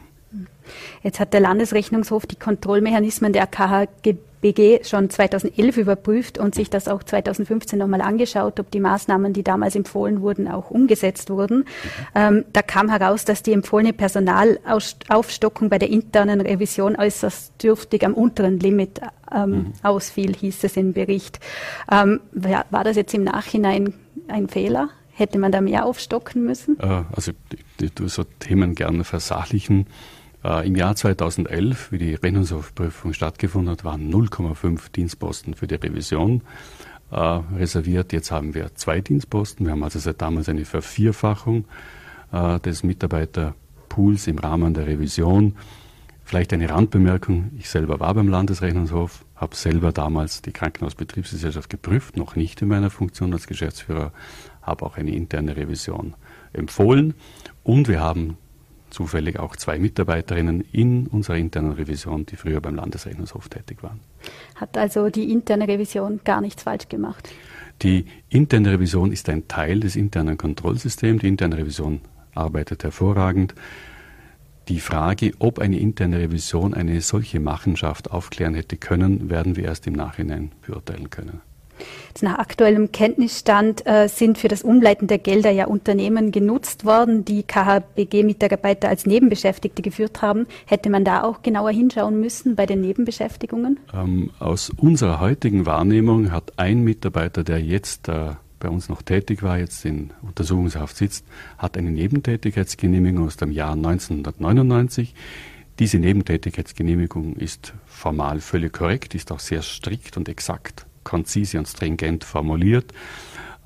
Jetzt 1.04 1.20
hat 1.20 1.34
der 1.34 1.42
Landesrechnungshof 1.42 2.26
die 2.26 2.36
Kontrollmechanismen 2.36 3.34
der 3.34 3.48
KHBG 3.48 4.84
schon 4.84 5.10
2011 5.10 5.78
überprüft 5.78 6.38
und 6.38 6.56
sich 6.56 6.70
das 6.70 6.88
auch 6.88 7.04
2015 7.04 7.78
nochmal 7.78 8.02
angeschaut, 8.02 8.60
ob 8.60 8.72
die 8.72 8.80
Maßnahmen, 8.80 9.34
die 9.34 9.44
damals 9.44 9.76
empfohlen 9.76 10.22
wurden, 10.22 10.48
auch 10.48 10.72
umgesetzt 10.72 11.30
wurden. 11.30 11.66
Ähm, 12.16 12.46
da 12.54 12.62
kam 12.62 12.90
heraus, 12.90 13.26
dass 13.26 13.44
die 13.44 13.54
empfohlene 13.54 13.94
Personalaufstockung 13.94 15.70
bei 15.70 15.78
der 15.78 15.90
internen 15.90 16.42
Revision 16.42 16.96
äußerst 16.96 17.62
dürftig 17.62 18.06
am 18.06 18.14
unteren 18.14 18.60
Limit 18.60 19.02
ähm, 19.34 19.50
mhm. 19.50 19.74
ausfiel, 19.84 20.36
hieß 20.36 20.64
es 20.64 20.78
im 20.78 20.94
Bericht. 20.94 21.40
Ähm, 21.92 22.22
war 22.32 22.84
das 22.84 22.96
jetzt 22.96 23.14
im 23.14 23.24
Nachhinein 23.24 23.94
ein 24.28 24.48
Fehler? 24.48 24.90
Hätte 25.18 25.40
man 25.40 25.54
da 25.54 25.62
mehr 25.62 25.86
aufstocken 25.86 26.44
müssen? 26.44 26.78
Äh, 26.80 27.04
also 27.16 27.32
ich, 27.80 27.92
ich, 28.00 28.12
so 28.12 28.26
Themen 28.40 28.76
gerne 28.76 29.06
versachlichen. 29.06 29.88
Äh, 30.46 30.68
Im 30.68 30.76
Jahr 30.76 30.96
2011, 30.96 31.92
wie 31.92 31.98
die 31.98 32.14
Rechnungshofprüfung 32.14 33.14
stattgefunden 33.14 33.72
hat, 33.72 33.84
waren 33.84 34.14
0,5 34.14 34.92
Dienstposten 34.92 35.56
für 35.56 35.66
die 35.66 35.76
Revision 35.76 36.42
äh, 37.10 37.18
reserviert. 37.18 38.14
Jetzt 38.14 38.30
haben 38.30 38.54
wir 38.54 38.76
zwei 38.76 39.02
Dienstposten. 39.02 39.66
Wir 39.66 39.72
haben 39.72 39.84
also 39.84 39.98
seit 39.98 40.22
damals 40.22 40.48
eine 40.48 40.66
Vervierfachung 40.66 41.66
äh, 42.32 42.60
des 42.60 42.84
Mitarbeiterpools 42.84 44.28
im 44.28 44.38
Rahmen 44.38 44.76
der 44.76 44.86
Revision. 44.86 45.56
Vielleicht 46.24 46.54
eine 46.54 46.70
Randbemerkung. 46.70 47.52
Ich 47.58 47.70
selber 47.70 48.00
war 48.00 48.14
beim 48.14 48.28
Landesrechnungshof, 48.28 49.26
habe 49.36 49.56
selber 49.56 49.92
damals 49.92 50.44
die 50.44 50.52
Krankenhausbetriebsgesellschaft 50.52 51.72
geprüft, 51.72 52.18
noch 52.18 52.36
nicht 52.36 52.62
in 52.62 52.68
meiner 52.68 52.92
Funktion 52.92 53.34
als 53.34 53.48
Geschäftsführer, 53.48 54.12
habe 54.62 54.86
auch 54.86 54.98
eine 54.98 55.12
interne 55.16 55.56
Revision 55.56 56.14
empfohlen. 56.54 57.16
Und 57.64 57.88
wir 57.88 58.00
haben 58.00 58.38
zufällig 58.96 59.40
auch 59.40 59.58
zwei 59.58 59.78
Mitarbeiterinnen 59.78 60.62
in 60.72 61.08
unserer 61.08 61.36
internen 61.36 61.74
Revision, 61.74 62.26
die 62.26 62.38
früher 62.38 62.62
beim 62.62 62.76
Landesrechnungshof 62.76 63.50
tätig 63.50 63.84
waren. 63.84 64.00
Hat 64.56 64.78
also 64.78 65.10
die 65.10 65.32
interne 65.32 65.68
Revision 65.68 66.22
gar 66.24 66.40
nichts 66.40 66.64
falsch 66.64 66.88
gemacht? 66.88 67.30
Die 67.82 68.06
interne 68.30 68.72
Revision 68.72 69.12
ist 69.12 69.28
ein 69.28 69.50
Teil 69.50 69.82
des 69.82 69.98
internen 69.98 70.38
Kontrollsystems. 70.38 71.22
Die 71.22 71.28
interne 71.28 71.58
Revision 71.58 72.00
arbeitet 72.34 72.86
hervorragend. 72.86 73.54
Die 74.70 74.80
Frage, 74.80 75.34
ob 75.40 75.60
eine 75.60 75.78
interne 75.78 76.18
Revision 76.20 76.74
eine 76.74 77.02
solche 77.02 77.42
Machenschaft 77.42 78.10
aufklären 78.12 78.56
hätte 78.56 78.78
können, 78.78 79.30
werden 79.30 79.58
wir 79.58 79.66
erst 79.66 79.88
im 79.88 79.94
Nachhinein 79.94 80.54
beurteilen 80.66 81.10
können. 81.10 81.42
Nach 82.22 82.40
aktuellem 82.40 82.92
Kenntnisstand 82.92 83.86
äh, 83.86 84.08
sind 84.08 84.38
für 84.38 84.48
das 84.48 84.64
Umleiten 84.64 85.08
der 85.08 85.20
Gelder 85.20 85.52
ja 85.52 85.68
Unternehmen 85.68 86.32
genutzt 86.32 86.86
worden, 86.86 87.26
die 87.26 87.44
KHBG-Mitarbeiter 87.44 88.90
als 88.90 89.06
Nebenbeschäftigte 89.06 89.82
geführt 89.82 90.22
haben. 90.22 90.48
Hätte 90.66 90.90
man 90.90 91.04
da 91.04 91.24
auch 91.24 91.42
genauer 91.42 91.72
hinschauen 91.72 92.20
müssen 92.20 92.56
bei 92.56 92.66
den 92.66 92.82
Nebenbeschäftigungen? 92.82 93.80
Ähm, 93.94 94.32
aus 94.40 94.70
unserer 94.70 95.20
heutigen 95.20 95.66
Wahrnehmung 95.66 96.32
hat 96.32 96.54
ein 96.58 96.84
Mitarbeiter, 96.84 97.44
der 97.44 97.62
jetzt 97.62 98.08
äh, 98.08 98.32
bei 98.60 98.70
uns 98.70 98.90
noch 98.90 99.02
tätig 99.02 99.44
war, 99.44 99.60
jetzt 99.60 99.86
in 99.86 100.12
Untersuchungshaft 100.22 100.98
sitzt, 100.98 101.26
hat 101.58 101.78
eine 101.78 101.92
Nebentätigkeitsgenehmigung 101.92 103.28
aus 103.28 103.38
dem 103.38 103.52
Jahr 103.52 103.74
1999. 103.74 105.14
Diese 105.78 106.00
Nebentätigkeitsgenehmigung 106.00 107.36
ist 107.36 107.74
formal 107.86 108.40
völlig 108.40 108.74
korrekt, 108.74 109.14
ist 109.14 109.32
auch 109.32 109.40
sehr 109.40 109.62
strikt 109.62 110.16
und 110.16 110.30
exakt 110.30 110.86
konzise 111.06 111.58
und 111.58 111.68
stringent 111.70 112.26
formuliert. 112.26 112.92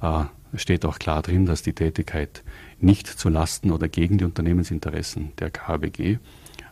Äh, 0.01 0.25
steht 0.55 0.86
auch 0.86 1.00
klar 1.00 1.24
drin, 1.24 1.48
dass 1.48 1.63
die 1.63 1.74
Tätigkeit 1.74 2.43
nicht 2.79 3.08
zu 3.08 3.29
Lasten 3.29 3.72
oder 3.72 3.88
gegen 3.88 4.19
die 4.19 4.25
Unternehmensinteressen 4.25 5.31
der 5.39 5.50
KBG 5.50 6.19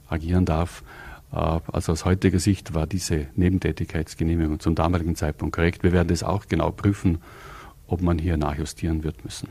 agieren 0.08 0.46
darf. 0.46 0.84
Äh, 1.32 1.60
also 1.72 1.94
aus 1.94 2.06
heutiger 2.06 2.40
Sicht 2.40 2.74
war 2.74 2.86
diese 2.86 3.28
Nebentätigkeitsgenehmigung 3.36 4.60
zum 4.60 4.76
damaligen 4.76 5.16
Zeitpunkt 5.16 5.56
korrekt. 5.56 5.84
Wir 5.84 5.92
werden 5.92 6.10
das 6.10 6.24
auch 6.24 6.48
genau 6.48 6.72
prüfen, 6.72 7.20
ob 7.88 8.02
man 8.02 8.20
hier 8.20 8.38
nachjustieren 8.38 9.04
wird 9.04 9.24
müssen. 9.24 9.50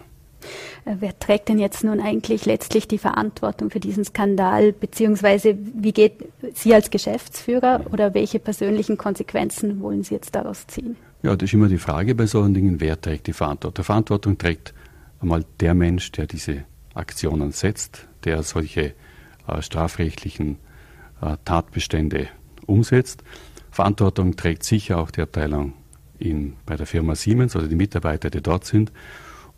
Äh, 0.85 0.97
wer 1.01 1.19
trägt 1.19 1.49
denn 1.49 1.59
jetzt 1.59 1.85
nun 1.85 2.01
eigentlich 2.01 2.47
letztlich 2.47 2.89
die 2.89 2.99
Verantwortung 2.99 3.71
für 3.71 3.81
diesen 3.81 4.05
Skandal, 4.05 4.73
beziehungsweise 4.73 5.57
wie 5.75 5.93
geht 5.93 6.25
Sie 6.55 6.75
als 6.75 6.91
Geschäftsführer 6.91 7.85
oder 7.93 8.15
welche 8.15 8.39
persönlichen 8.39 8.97
Konsequenzen 8.97 9.81
wollen 9.81 10.03
Sie 10.03 10.15
jetzt 10.15 10.35
daraus 10.35 10.67
ziehen? 10.67 10.97
Ja, 11.23 11.35
das 11.35 11.49
ist 11.49 11.55
immer 11.55 11.69
die 11.69 11.79
Frage 11.79 12.15
bei 12.15 12.27
solchen 12.27 12.55
Dingen, 12.55 12.81
wer 12.81 13.01
trägt 13.01 13.27
die 13.27 13.33
Verantwortung? 13.33 13.85
Verantwortung 13.85 14.39
trägt 14.39 14.75
einmal 15.21 15.45
der 15.61 15.75
Mensch, 15.75 16.13
der 16.13 16.27
diese 16.27 16.65
Aktionen 16.95 17.53
setzt, 17.53 18.07
der 18.25 18.43
solche 18.43 18.95
äh, 19.47 19.63
strafrechtlichen 19.63 20.59
äh, 21.21 21.37
Tatbestände 21.45 22.29
umsetzt. 22.67 23.23
Verantwortung 23.71 24.37
trägt 24.37 24.65
sicher 24.65 24.99
auch 24.99 25.11
die 25.11 25.21
Abteilung 25.21 25.75
in, 26.19 26.55
bei 26.65 26.77
der 26.77 26.87
Firma 26.87 27.15
Siemens 27.15 27.57
oder 27.57 27.69
die 27.69 27.77
Mitarbeiter, 27.77 28.31
die 28.31 28.41
dort 28.41 28.65
sind. 28.65 28.93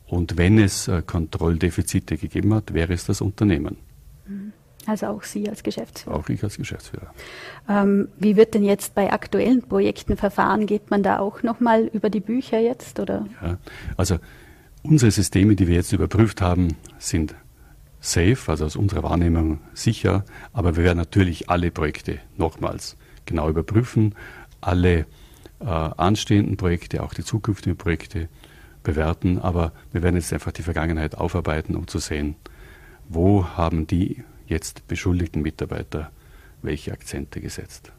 Und 0.07 0.37
wenn 0.37 0.59
es 0.59 0.89
äh, 0.89 1.03
Kontrolldefizite 1.03 2.17
gegeben 2.17 2.55
hat, 2.55 2.73
wäre 2.73 2.95
es 2.95 3.05
das 3.05 3.21
Unternehmen. 3.21 3.77
Mhm. 4.27 4.53
Also 4.89 5.09
auch 5.09 5.23
Sie 5.23 5.47
als 5.47 5.63
Geschäftsführer. 5.63 6.17
Auch 6.17 6.31
ich 6.31 6.43
als 6.43 6.57
Geschäftsführer. 6.57 7.13
Ähm, 7.69 8.09
wie 8.19 8.37
wird 8.37 8.55
denn 8.55 8.65
jetzt 8.65 8.95
bei 8.95 9.13
aktuellen 9.13 9.61
Projekten 9.61 10.17
verfahren? 10.17 10.65
Geht 10.65 10.91
man 10.91 11.03
da 11.03 11.19
auch 11.19 11.43
nochmal 11.43 11.91
über 11.93 12.09
die 12.09 12.21
Bücher 12.21 12.59
jetzt? 12.59 12.99
Oder? 12.99 13.27
Ja, 13.43 13.59
also 13.99 14.17
unsere 14.83 15.11
Systeme, 15.11 15.57
die 15.57 15.69
wir 15.69 15.75
jetzt 15.75 15.93
überprüft 15.93 16.41
haben, 16.41 16.75
sind 16.99 17.35
safe, 18.01 18.39
also 18.47 18.65
aus 18.65 18.77
unserer 18.77 19.03
Wahrnehmung 19.03 19.61
sicher, 19.75 20.25
aber 20.55 20.77
wir 20.77 20.85
werden 20.85 20.97
natürlich 20.97 21.51
alle 21.51 21.71
Projekte 21.71 22.21
nochmals 22.39 22.97
genau 23.27 23.51
überprüfen, 23.51 24.15
alle 24.63 25.01
äh, 25.61 25.65
anstehenden 25.67 26.57
Projekte, 26.57 27.03
auch 27.03 27.13
die 27.13 27.25
zukünftigen 27.25 27.77
Projekte 27.77 28.31
bewerten, 28.85 29.39
aber 29.39 29.73
wir 29.93 30.03
werden 30.03 30.17
jetzt 30.17 30.33
einfach 30.33 30.53
die 30.53 30.63
Vergangenheit 30.63 31.19
aufarbeiten, 31.19 31.77
um 31.77 31.87
zu 31.89 31.99
sehen, 31.99 32.37
wo 33.11 33.45
haben 33.49 33.87
die 33.87 34.23
jetzt 34.49 34.87
beschuldigten 34.89 35.43
Mitarbeiter 35.43 36.11
welche 36.63 36.93
Akzente 36.93 37.41
gesetzt. 37.41 37.93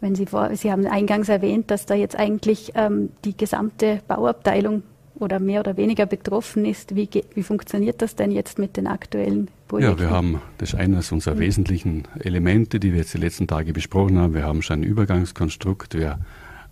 Wenn 0.00 0.14
Sie, 0.14 0.26
vor, 0.26 0.54
Sie 0.56 0.72
haben 0.72 0.86
eingangs 0.86 1.28
erwähnt, 1.28 1.70
dass 1.70 1.86
da 1.86 1.94
jetzt 1.94 2.16
eigentlich 2.16 2.72
ähm, 2.74 3.10
die 3.24 3.36
gesamte 3.36 4.00
Bauabteilung 4.08 4.82
oder 5.16 5.40
mehr 5.40 5.60
oder 5.60 5.76
weniger 5.76 6.06
betroffen 6.06 6.64
ist. 6.64 6.94
Wie, 6.94 7.08
wie 7.34 7.42
funktioniert 7.42 8.00
das 8.02 8.14
denn 8.14 8.30
jetzt 8.30 8.58
mit 8.58 8.76
den 8.76 8.86
aktuellen 8.86 9.48
Projekten? 9.66 9.92
Ja, 9.92 9.98
wir 9.98 10.10
haben, 10.10 10.40
das 10.58 10.70
ist 10.72 10.78
eines 10.78 11.12
unserer 11.12 11.34
mhm. 11.34 11.40
wesentlichen 11.40 12.08
Elemente, 12.20 12.78
die 12.80 12.92
wir 12.92 13.00
jetzt 13.00 13.14
die 13.14 13.18
letzten 13.18 13.46
Tage 13.46 13.72
besprochen 13.72 14.18
haben. 14.18 14.34
Wir 14.34 14.44
haben 14.44 14.62
schon 14.62 14.80
ein 14.80 14.84
Übergangskonstrukt. 14.84 15.94
Wir 15.94 16.18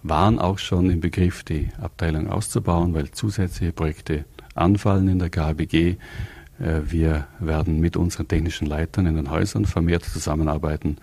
waren 0.03 0.39
auch 0.39 0.59
schon 0.59 0.91
im 0.91 1.01
Begriff, 1.01 1.43
die 1.43 1.71
Abteilung 1.81 2.29
auszubauen, 2.29 2.95
weil 2.95 3.11
zusätzliche 3.11 3.73
Projekte 3.73 4.25
anfallen 4.55 5.09
in 5.09 5.19
der 5.19 5.31
KBG. 5.31 5.97
Äh, 6.59 6.81
wir 6.85 7.27
werden 7.39 7.81
mit 7.81 7.97
unseren 7.97 8.29
technischen 8.29 8.67
Leitern 8.67 9.07
in 9.07 9.17
den 9.17 9.31
Häusern 9.31 9.67
vermehrt 9.67 10.05
zusammenarbeiten 10.05 10.99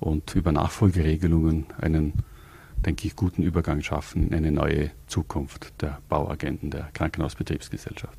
und 0.00 0.34
über 0.34 0.52
Nachfolgeregelungen 0.52 1.66
einen, 1.80 2.12
denke 2.84 3.06
ich, 3.06 3.16
guten 3.16 3.42
Übergang 3.42 3.82
schaffen 3.82 4.28
in 4.28 4.34
eine 4.34 4.52
neue 4.52 4.90
Zukunft 5.06 5.72
der 5.80 5.98
Bauagenten 6.08 6.70
der 6.70 6.88
Krankenhausbetriebsgesellschaft. 6.94 8.18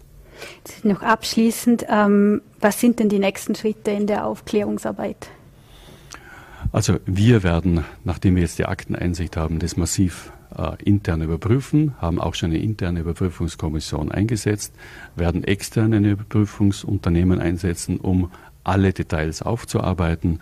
Noch 0.84 1.02
abschließend, 1.02 1.86
ähm, 1.90 2.42
was 2.62 2.80
sind 2.80 3.00
denn 3.00 3.10
die 3.10 3.20
nächsten 3.20 3.56
Schritte 3.56 3.92
in 3.92 4.08
der 4.08 4.26
Aufklärungsarbeit? 4.26 5.30
Also 6.72 6.98
wir 7.06 7.44
werden, 7.44 7.84
nachdem 8.04 8.36
wir 8.36 8.44
jetzt 8.44 8.60
die 8.60 8.66
Akteneinsicht 8.66 9.36
haben, 9.38 9.60
das 9.60 9.76
massiv 9.76 10.32
äh, 10.58 10.84
intern 10.84 11.22
überprüfen, 11.22 11.96
haben 12.00 12.20
auch 12.20 12.36
schon 12.36 12.52
eine 12.52 12.60
interne 12.60 13.02
Überprüfungskommission 13.02 14.12
eingesetzt, 14.12 14.74
werden 15.16 15.44
externe 15.44 15.98
Überprüfungsunternehmen 15.98 17.40
einsetzen, 17.40 17.98
um 17.98 18.32
alle 18.64 18.94
Details 18.94 19.42
aufzuarbeiten. 19.42 20.40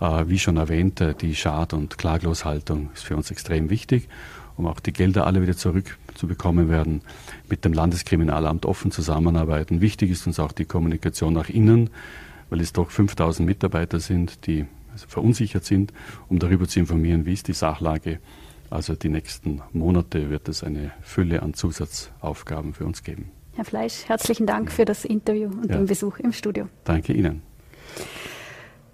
Äh, 0.00 0.24
wie 0.28 0.38
schon 0.38 0.56
erwähnt, 0.56 1.00
äh, 1.00 1.14
die 1.14 1.34
Schad- 1.34 1.72
und 1.72 1.98
Klagloshaltung 1.98 2.90
ist 2.94 3.04
für 3.04 3.16
uns 3.16 3.30
extrem 3.30 3.70
wichtig, 3.70 4.08
um 4.56 4.66
auch 4.66 4.80
die 4.80 4.92
Gelder 4.92 5.26
alle 5.26 5.42
wieder 5.42 5.56
zurückzubekommen 5.56 6.68
werden, 6.68 7.02
mit 7.48 7.64
dem 7.64 7.72
Landeskriminalamt 7.72 8.66
offen 8.66 8.90
zusammenarbeiten. 8.90 9.80
Wichtig 9.80 10.10
ist 10.10 10.26
uns 10.26 10.38
auch 10.38 10.52
die 10.52 10.64
Kommunikation 10.64 11.32
nach 11.32 11.48
innen, 11.48 11.90
weil 12.50 12.60
es 12.60 12.72
doch 12.72 12.90
5000 12.90 13.46
Mitarbeiter 13.46 14.00
sind, 14.00 14.46
die 14.46 14.66
also 14.92 15.06
verunsichert 15.08 15.64
sind, 15.64 15.92
um 16.28 16.38
darüber 16.38 16.66
zu 16.66 16.80
informieren, 16.80 17.26
wie 17.26 17.34
ist 17.34 17.48
die 17.48 17.52
Sachlage. 17.52 18.18
Also 18.70 18.94
die 18.94 19.08
nächsten 19.08 19.62
Monate 19.72 20.30
wird 20.30 20.48
es 20.48 20.64
eine 20.64 20.92
Fülle 21.02 21.42
an 21.42 21.54
Zusatzaufgaben 21.54 22.74
für 22.74 22.84
uns 22.84 23.02
geben. 23.02 23.30
Herr 23.54 23.64
Fleisch, 23.64 24.04
herzlichen 24.06 24.46
Dank 24.46 24.70
für 24.70 24.84
das 24.84 25.04
Interview 25.04 25.48
und 25.48 25.70
ja. 25.70 25.76
den 25.76 25.86
Besuch 25.86 26.18
im 26.18 26.32
Studio. 26.32 26.68
Danke 26.84 27.12
Ihnen. 27.12 27.42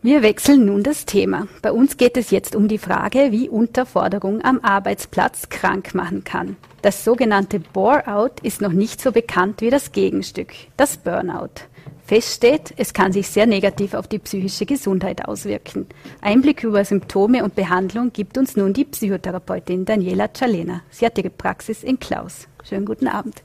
Wir 0.04 0.22
wechseln 0.22 0.64
nun 0.64 0.82
das 0.82 1.04
Thema. 1.04 1.46
Bei 1.62 1.70
uns 1.70 1.96
geht 1.96 2.16
es 2.16 2.30
jetzt 2.30 2.56
um 2.56 2.66
die 2.66 2.78
Frage, 2.78 3.28
wie 3.30 3.48
Unterforderung 3.48 4.42
am 4.44 4.58
Arbeitsplatz 4.60 5.48
krank 5.48 5.94
machen 5.94 6.24
kann. 6.24 6.56
Das 6.82 7.04
sogenannte 7.04 7.60
Bore-out 7.60 8.40
ist 8.40 8.60
noch 8.60 8.72
nicht 8.72 9.00
so 9.00 9.12
bekannt 9.12 9.60
wie 9.60 9.70
das 9.70 9.92
Gegenstück, 9.92 10.52
das 10.76 10.96
Burnout. 10.96 11.68
Feststeht, 12.12 12.74
es 12.76 12.92
kann 12.92 13.10
sich 13.10 13.26
sehr 13.26 13.46
negativ 13.46 13.94
auf 13.94 14.06
die 14.06 14.18
psychische 14.18 14.66
Gesundheit 14.66 15.26
auswirken. 15.26 15.86
Einblick 16.20 16.62
über 16.62 16.84
Symptome 16.84 17.42
und 17.42 17.54
Behandlung 17.54 18.12
gibt 18.12 18.36
uns 18.36 18.54
nun 18.54 18.74
die 18.74 18.84
Psychotherapeutin 18.84 19.86
Daniela 19.86 20.28
Cialena. 20.34 20.82
Sie 20.90 21.06
hat 21.06 21.16
ihre 21.16 21.30
Praxis 21.30 21.82
in 21.82 21.98
Klaus. 21.98 22.48
Schönen 22.68 22.84
guten 22.84 23.08
Abend. 23.08 23.42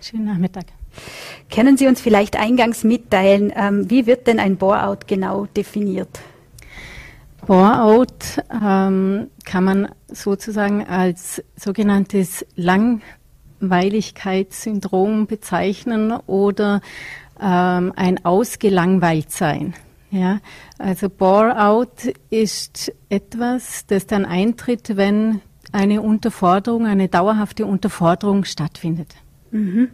Schönen 0.00 0.24
Nachmittag. 0.24 0.64
Können 1.48 1.76
Sie 1.76 1.86
uns 1.86 2.00
vielleicht 2.00 2.36
eingangs 2.36 2.82
mitteilen, 2.82 3.52
ähm, 3.54 3.88
wie 3.88 4.06
wird 4.06 4.26
denn 4.26 4.40
ein 4.40 4.56
Bore-out 4.56 5.06
genau 5.06 5.46
definiert? 5.56 6.18
Bore-out 7.46 8.42
ähm, 8.50 9.30
kann 9.44 9.62
man 9.62 9.90
sozusagen 10.08 10.84
als 10.84 11.40
sogenanntes 11.54 12.44
Langweiligkeitssyndrom 12.56 15.28
bezeichnen 15.28 16.10
oder 16.26 16.80
ähm, 17.40 17.92
ein 17.96 18.24
Ausgelangweiltsein. 18.24 19.74
Ja, 20.10 20.40
also 20.78 21.10
Bore-out 21.10 22.14
ist 22.30 22.92
etwas, 23.10 23.84
das 23.86 24.06
dann 24.06 24.24
eintritt, 24.24 24.96
wenn 24.96 25.42
eine 25.70 26.00
Unterforderung, 26.00 26.86
eine 26.86 27.08
dauerhafte 27.08 27.66
Unterforderung 27.66 28.44
stattfindet. 28.44 29.14
Mhm. 29.50 29.88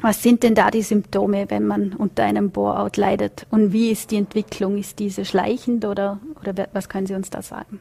Was 0.00 0.22
sind 0.22 0.42
denn 0.42 0.54
da 0.54 0.70
die 0.70 0.82
Symptome, 0.82 1.46
wenn 1.48 1.66
man 1.66 1.94
unter 1.94 2.24
einem 2.24 2.50
Bore-out 2.50 2.96
leidet? 2.96 3.46
Und 3.50 3.72
wie 3.72 3.90
ist 3.90 4.10
die 4.10 4.16
Entwicklung? 4.16 4.76
Ist 4.76 4.98
diese 4.98 5.24
schleichend 5.24 5.84
oder, 5.84 6.20
oder 6.42 6.68
was 6.72 6.88
können 6.88 7.06
Sie 7.06 7.14
uns 7.14 7.30
da 7.30 7.40
sagen? 7.40 7.80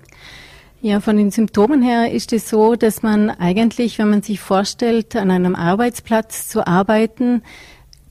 Ja, 0.81 0.99
von 0.99 1.17
den 1.17 1.31
Symptomen 1.31 1.81
her 1.81 2.11
ist 2.11 2.31
es 2.33 2.49
so, 2.49 2.75
dass 2.75 3.03
man 3.03 3.29
eigentlich, 3.29 3.99
wenn 3.99 4.09
man 4.09 4.21
sich 4.21 4.39
vorstellt, 4.39 5.15
an 5.15 5.31
einem 5.31 5.55
Arbeitsplatz 5.55 6.47
zu 6.47 6.65
arbeiten, 6.67 7.41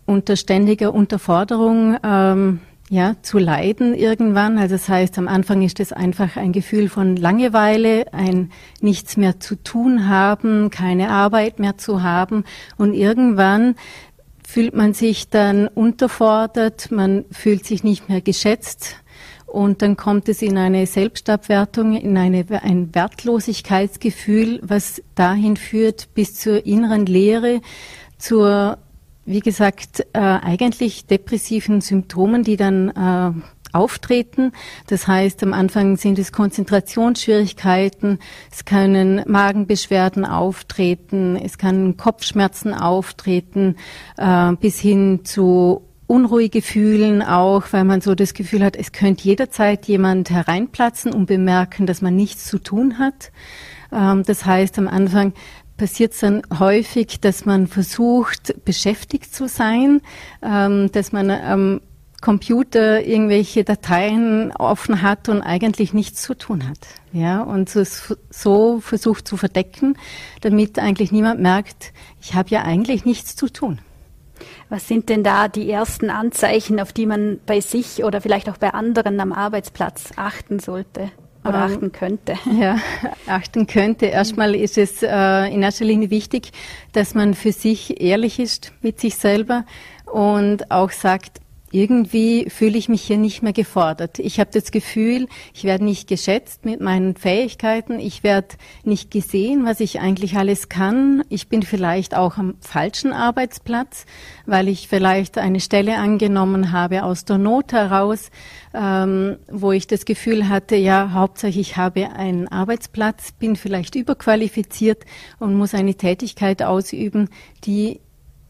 unter 0.07 0.37
ständiger 0.37 0.93
Unterforderung 0.95 1.97
ähm, 2.03 2.61
ja, 2.93 3.15
zu 3.23 3.39
leiden 3.39 3.95
irgendwann. 3.95 4.59
Also 4.59 4.75
das 4.75 4.89
heißt, 4.89 5.17
am 5.17 5.27
Anfang 5.27 5.63
ist 5.63 5.81
es 5.81 5.95
einfach 5.95 6.37
ein 6.37 6.53
Gefühl 6.53 6.91
von 6.91 7.17
Langeweile, 7.17 8.13
ein 8.13 8.51
nichts 8.83 9.17
mehr 9.17 9.41
zu 9.41 9.57
tun 9.57 10.09
haben, 10.09 10.69
keine 10.69 11.09
Arbeit 11.09 11.59
mehr 11.59 11.79
zu 11.79 12.03
haben. 12.03 12.45
Und 12.77 12.93
irgendwann 12.93 13.77
fühlt 14.47 14.75
man 14.75 14.93
sich 14.93 15.31
dann 15.31 15.69
unterfordert, 15.69 16.91
man 16.91 17.25
fühlt 17.31 17.65
sich 17.65 17.83
nicht 17.83 18.11
mehr 18.11 18.21
geschätzt. 18.21 18.97
Und 19.47 19.81
dann 19.81 19.97
kommt 19.97 20.29
es 20.29 20.43
in 20.43 20.59
eine 20.59 20.87
Selbstabwertung, 20.87 21.97
in 21.97 22.17
eine, 22.19 22.45
ein 22.63 22.95
Wertlosigkeitsgefühl, 22.95 24.61
was 24.63 25.03
dahin 25.15 25.57
führt 25.57 26.13
bis 26.13 26.35
zur 26.35 26.67
inneren 26.67 27.07
Leere, 27.07 27.63
zur 28.19 28.77
wie 29.25 29.41
gesagt, 29.41 30.07
äh, 30.13 30.19
eigentlich 30.19 31.07
depressiven 31.07 31.81
Symptomen, 31.81 32.43
die 32.43 32.57
dann 32.57 32.89
äh, 32.89 33.33
auftreten. 33.73 34.53
Das 34.87 35.07
heißt, 35.07 35.43
am 35.43 35.53
Anfang 35.53 35.97
sind 35.97 36.19
es 36.19 36.33
Konzentrationsschwierigkeiten, 36.33 38.19
es 38.51 38.65
können 38.65 39.23
Magenbeschwerden 39.27 40.25
auftreten, 40.25 41.37
es 41.37 41.59
kann 41.59 41.97
Kopfschmerzen 41.97 42.75
auftreten, 42.75 43.77
äh, 44.17 44.53
bis 44.53 44.79
hin 44.79 45.25
zu 45.25 45.83
unruhige 46.07 46.61
Gefühlen 46.61 47.23
auch, 47.23 47.65
weil 47.71 47.85
man 47.85 48.03
so 48.03 48.15
das 48.15 48.35
Gefühl 48.35 48.63
hat, 48.63 48.77
es 48.77 48.93
könnte 48.93 49.25
jederzeit 49.25 49.87
jemand 49.87 50.29
hereinplatzen 50.29 51.15
und 51.15 51.25
bemerken, 51.25 51.87
dass 51.87 52.03
man 52.03 52.15
nichts 52.15 52.45
zu 52.45 52.59
tun 52.59 52.99
hat. 52.99 53.33
Ähm, 53.91 54.23
das 54.25 54.45
heißt, 54.45 54.79
am 54.79 54.89
Anfang 54.89 55.33
passiert 55.77 56.13
es 56.13 56.21
dann 56.21 56.43
häufig, 56.59 57.21
dass 57.21 57.45
man 57.45 57.67
versucht, 57.67 58.65
beschäftigt 58.65 59.35
zu 59.35 59.49
sein, 59.49 60.01
ähm, 60.43 60.91
dass 60.93 61.13
man 61.13 61.31
am 61.31 61.81
Computer 62.23 63.05
irgendwelche 63.05 63.65
Dateien 63.65 64.53
offen 64.53 65.03
hat 65.03 65.29
und 65.29 65.43
eigentlich 65.43 65.93
nichts 65.93 66.23
zu 66.23 66.35
tun 66.35 66.69
hat. 66.69 66.79
Ja, 67.13 67.43
und 67.43 67.69
so, 67.69 67.83
so 68.31 68.81
versucht 68.81 69.27
zu 69.27 69.37
verdecken, 69.37 69.99
damit 70.41 70.79
eigentlich 70.79 71.13
niemand 71.13 71.41
merkt, 71.41 71.93
ich 72.21 72.35
habe 72.35 72.49
ja 72.51 72.63
eigentlich 72.63 73.05
nichts 73.05 73.37
zu 73.37 73.49
tun. 73.49 73.81
Was 74.69 74.89
sind 74.89 75.09
denn 75.09 75.23
da 75.23 75.49
die 75.49 75.71
ersten 75.71 76.11
Anzeichen, 76.11 76.81
auf 76.81 76.93
die 76.93 77.07
man 77.07 77.41
bei 77.45 77.61
sich 77.61 78.05
oder 78.05 78.21
vielleicht 78.21 78.49
auch 78.49 78.57
bei 78.57 78.73
anderen 78.73 79.21
am 79.21 79.33
Arbeitsplatz 79.33 80.13
achten 80.17 80.61
sollte? 80.61 81.11
Oder 81.45 81.67
ähm, 81.67 81.73
achten 81.73 81.93
könnte. 81.93 82.39
Ja, 82.61 82.77
achten 83.27 83.67
könnte. 83.67 84.07
Erstmal 84.07 84.55
ist 84.55 84.79
es 84.79 85.03
äh, 85.03 85.53
in 85.53 85.63
erster 85.63 85.85
Linie 85.85 86.11
wichtig, 86.11 86.53
dass 86.93 87.15
man 87.15 87.35
für 87.35 87.53
sich 87.53 88.01
ehrlich 88.01 88.39
ist 88.39 88.73
mit 88.83 89.01
sich 89.01 89.17
selber 89.17 89.65
und 90.07 90.71
auch 90.71 90.91
sagt, 90.91 91.41
irgendwie 91.73 92.49
fühle 92.51 92.79
ich 92.79 92.89
mich 92.89 93.03
hier 93.03 93.17
nicht 93.17 93.43
mehr 93.43 93.53
gefordert. 93.53 94.19
Ich 94.19 94.39
habe 94.39 94.51
das 94.53 94.71
Gefühl, 94.71 95.27
ich 95.55 95.65
werde 95.65 95.85
nicht 95.85 96.09
geschätzt 96.09 96.65
mit 96.65 96.81
meinen 96.81 97.17
Fähigkeiten, 97.17 97.99
ich 97.99 98.23
werde 98.23 98.49
nicht 98.85 99.11
gesehen, 99.11 99.65
was 99.65 99.81
ich 99.81 99.99
eigentlich 99.99 100.37
alles 100.37 100.69
kann. 100.69 101.25
Ich 101.31 101.49
bin 101.49 101.63
vielleicht 101.63 102.15
auch 102.15 102.37
am 102.37 102.55
falschen 102.61 103.13
Arbeitsplatz, 103.13 104.07
weil 104.47 104.69
ich 104.69 104.89
vielleicht 104.89 105.39
eine 105.39 105.61
Stelle 105.61 105.97
angenommen 105.97 106.71
habe 106.71 107.03
aus 107.03 107.25
der 107.25 107.39
Not 107.39 107.73
heraus, 107.73 108.31
ähm, 108.75 109.39
wo 109.51 109.73
ich 109.73 109.87
das 109.87 110.05
Gefühl 110.05 110.49
hatte, 110.49 110.77
ja, 110.77 111.13
hauptsächlich 111.13 111.63
ich 111.63 111.77
habe 111.77 112.11
einen 112.11 112.49
Arbeitsplatz, 112.49 113.33
bin 113.33 113.57
vielleicht 113.57 113.95
überqualifiziert 113.95 115.05
und 115.39 115.55
muss 115.55 115.75
eine 115.75 115.95
Tätigkeit 115.95 116.63
ausüben, 116.63 117.31
die 117.65 118.01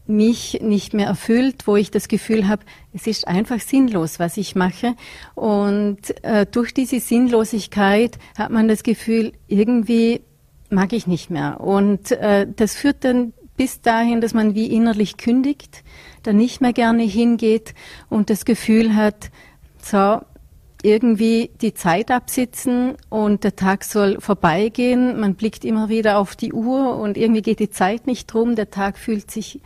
mich 0.05 0.59
nicht 0.61 0.93
mehr 0.93 1.07
erfüllt, 1.07 1.65
wo 1.65 1.75
ich 1.75 1.91
das 1.91 2.07
Gefühl 2.07 2.47
habe, 2.47 2.63
es 2.93 3.07
ist 3.07 3.27
einfach 3.27 3.59
sinnlos, 3.59 4.19
was 4.19 4.37
ich 4.37 4.55
mache. 4.55 4.95
Und 5.33 6.23
äh, 6.23 6.45
durch 6.45 6.73
diese 6.73 6.99
Sinnlosigkeit 6.99 8.17
hat 8.37 8.51
man 8.51 8.67
das 8.67 8.83
Gefühl, 8.83 9.31
irgendwie 9.47 10.21
mag 10.69 10.91
ich 10.93 11.07
nicht 11.07 11.29
mehr. 11.29 11.61
Und 11.61 12.11
äh, 12.11 12.47
das 12.53 12.75
führt 12.75 13.03
dann 13.05 13.33
bis 13.55 13.81
dahin, 13.81 14.19
dass 14.19 14.33
man 14.33 14.55
wie 14.55 14.67
innerlich 14.67 15.17
kündigt, 15.17 15.83
dann 16.23 16.37
nicht 16.37 16.59
mehr 16.59 16.73
gerne 16.73 17.03
hingeht 17.03 17.73
und 18.09 18.29
das 18.29 18.45
Gefühl 18.45 18.95
hat, 18.95 19.29
so, 19.81 20.21
irgendwie 20.83 21.49
die 21.61 21.73
Zeit 21.73 22.11
absitzen 22.11 22.95
und 23.09 23.43
der 23.43 23.55
Tag 23.55 23.85
soll 23.85 24.19
vorbeigehen. 24.19 25.19
Man 25.19 25.35
blickt 25.35 25.65
immer 25.65 25.89
wieder 25.89 26.17
auf 26.17 26.35
die 26.35 26.53
Uhr 26.53 26.97
und 26.97 27.17
irgendwie 27.17 27.41
geht 27.41 27.59
die 27.59 27.69
Zeit 27.69 28.05
nicht 28.05 28.27
drum. 28.27 28.55
Der 28.55 28.69
Tag 28.69 28.97
fühlt 28.97 29.31
sich 29.31 29.61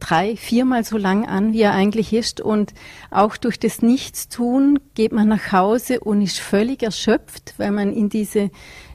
drei, 0.00 0.36
viermal 0.36 0.84
so 0.84 0.98
lang 0.98 1.26
an, 1.26 1.52
wie 1.52 1.62
er 1.62 1.72
eigentlich 1.72 2.12
ist. 2.12 2.40
Und 2.40 2.74
auch 3.10 3.36
durch 3.36 3.58
das 3.58 3.80
Nichtstun 3.80 4.80
geht 4.94 5.12
man 5.12 5.28
nach 5.28 5.52
Hause 5.52 6.00
und 6.00 6.20
ist 6.20 6.40
völlig 6.40 6.82
erschöpft, 6.82 7.54
weil 7.56 7.70
man 7.70 7.92
in 7.92 8.08
diese 8.08 8.50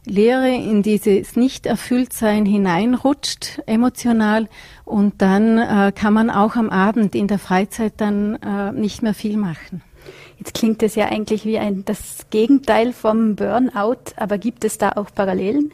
Leere, 0.05 0.49
in 0.49 0.83
dieses 0.83 1.37
Nicht-Erfülltsein 1.37 2.45
hineinrutscht, 2.45 3.61
emotional. 3.65 4.49
Und 4.83 5.21
dann 5.21 5.57
äh, 5.57 5.91
kann 5.95 6.13
man 6.13 6.29
auch 6.29 6.55
am 6.55 6.69
Abend 6.69 7.15
in 7.15 7.27
der 7.27 7.39
Freizeit 7.39 7.93
dann 7.97 8.35
äh, 8.35 8.71
nicht 8.73 9.01
mehr 9.01 9.13
viel 9.13 9.37
machen. 9.37 9.81
Jetzt 10.39 10.53
klingt 10.53 10.81
es 10.83 10.95
ja 10.95 11.09
eigentlich 11.09 11.45
wie 11.45 11.59
ein, 11.59 11.83
das 11.83 12.25
Gegenteil 12.29 12.93
vom 12.93 13.35
Burnout, 13.35 14.13
aber 14.15 14.37
gibt 14.37 14.63
es 14.63 14.77
da 14.77 14.93
auch 14.95 15.13
Parallelen? 15.13 15.71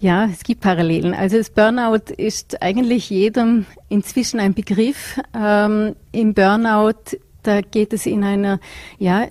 Ja, 0.00 0.24
es 0.26 0.42
gibt 0.42 0.62
Parallelen. 0.62 1.14
Also 1.14 1.38
das 1.38 1.50
Burnout 1.50 2.12
ist 2.16 2.60
eigentlich 2.60 3.08
jedem 3.08 3.66
inzwischen 3.88 4.40
ein 4.40 4.52
Begriff. 4.52 5.20
Ähm, 5.32 5.94
Im 6.10 6.34
Burnout, 6.34 7.16
da 7.44 7.60
geht 7.60 7.92
es 7.92 8.04
in 8.06 8.24
einer, 8.24 8.58
ja, 8.98 9.28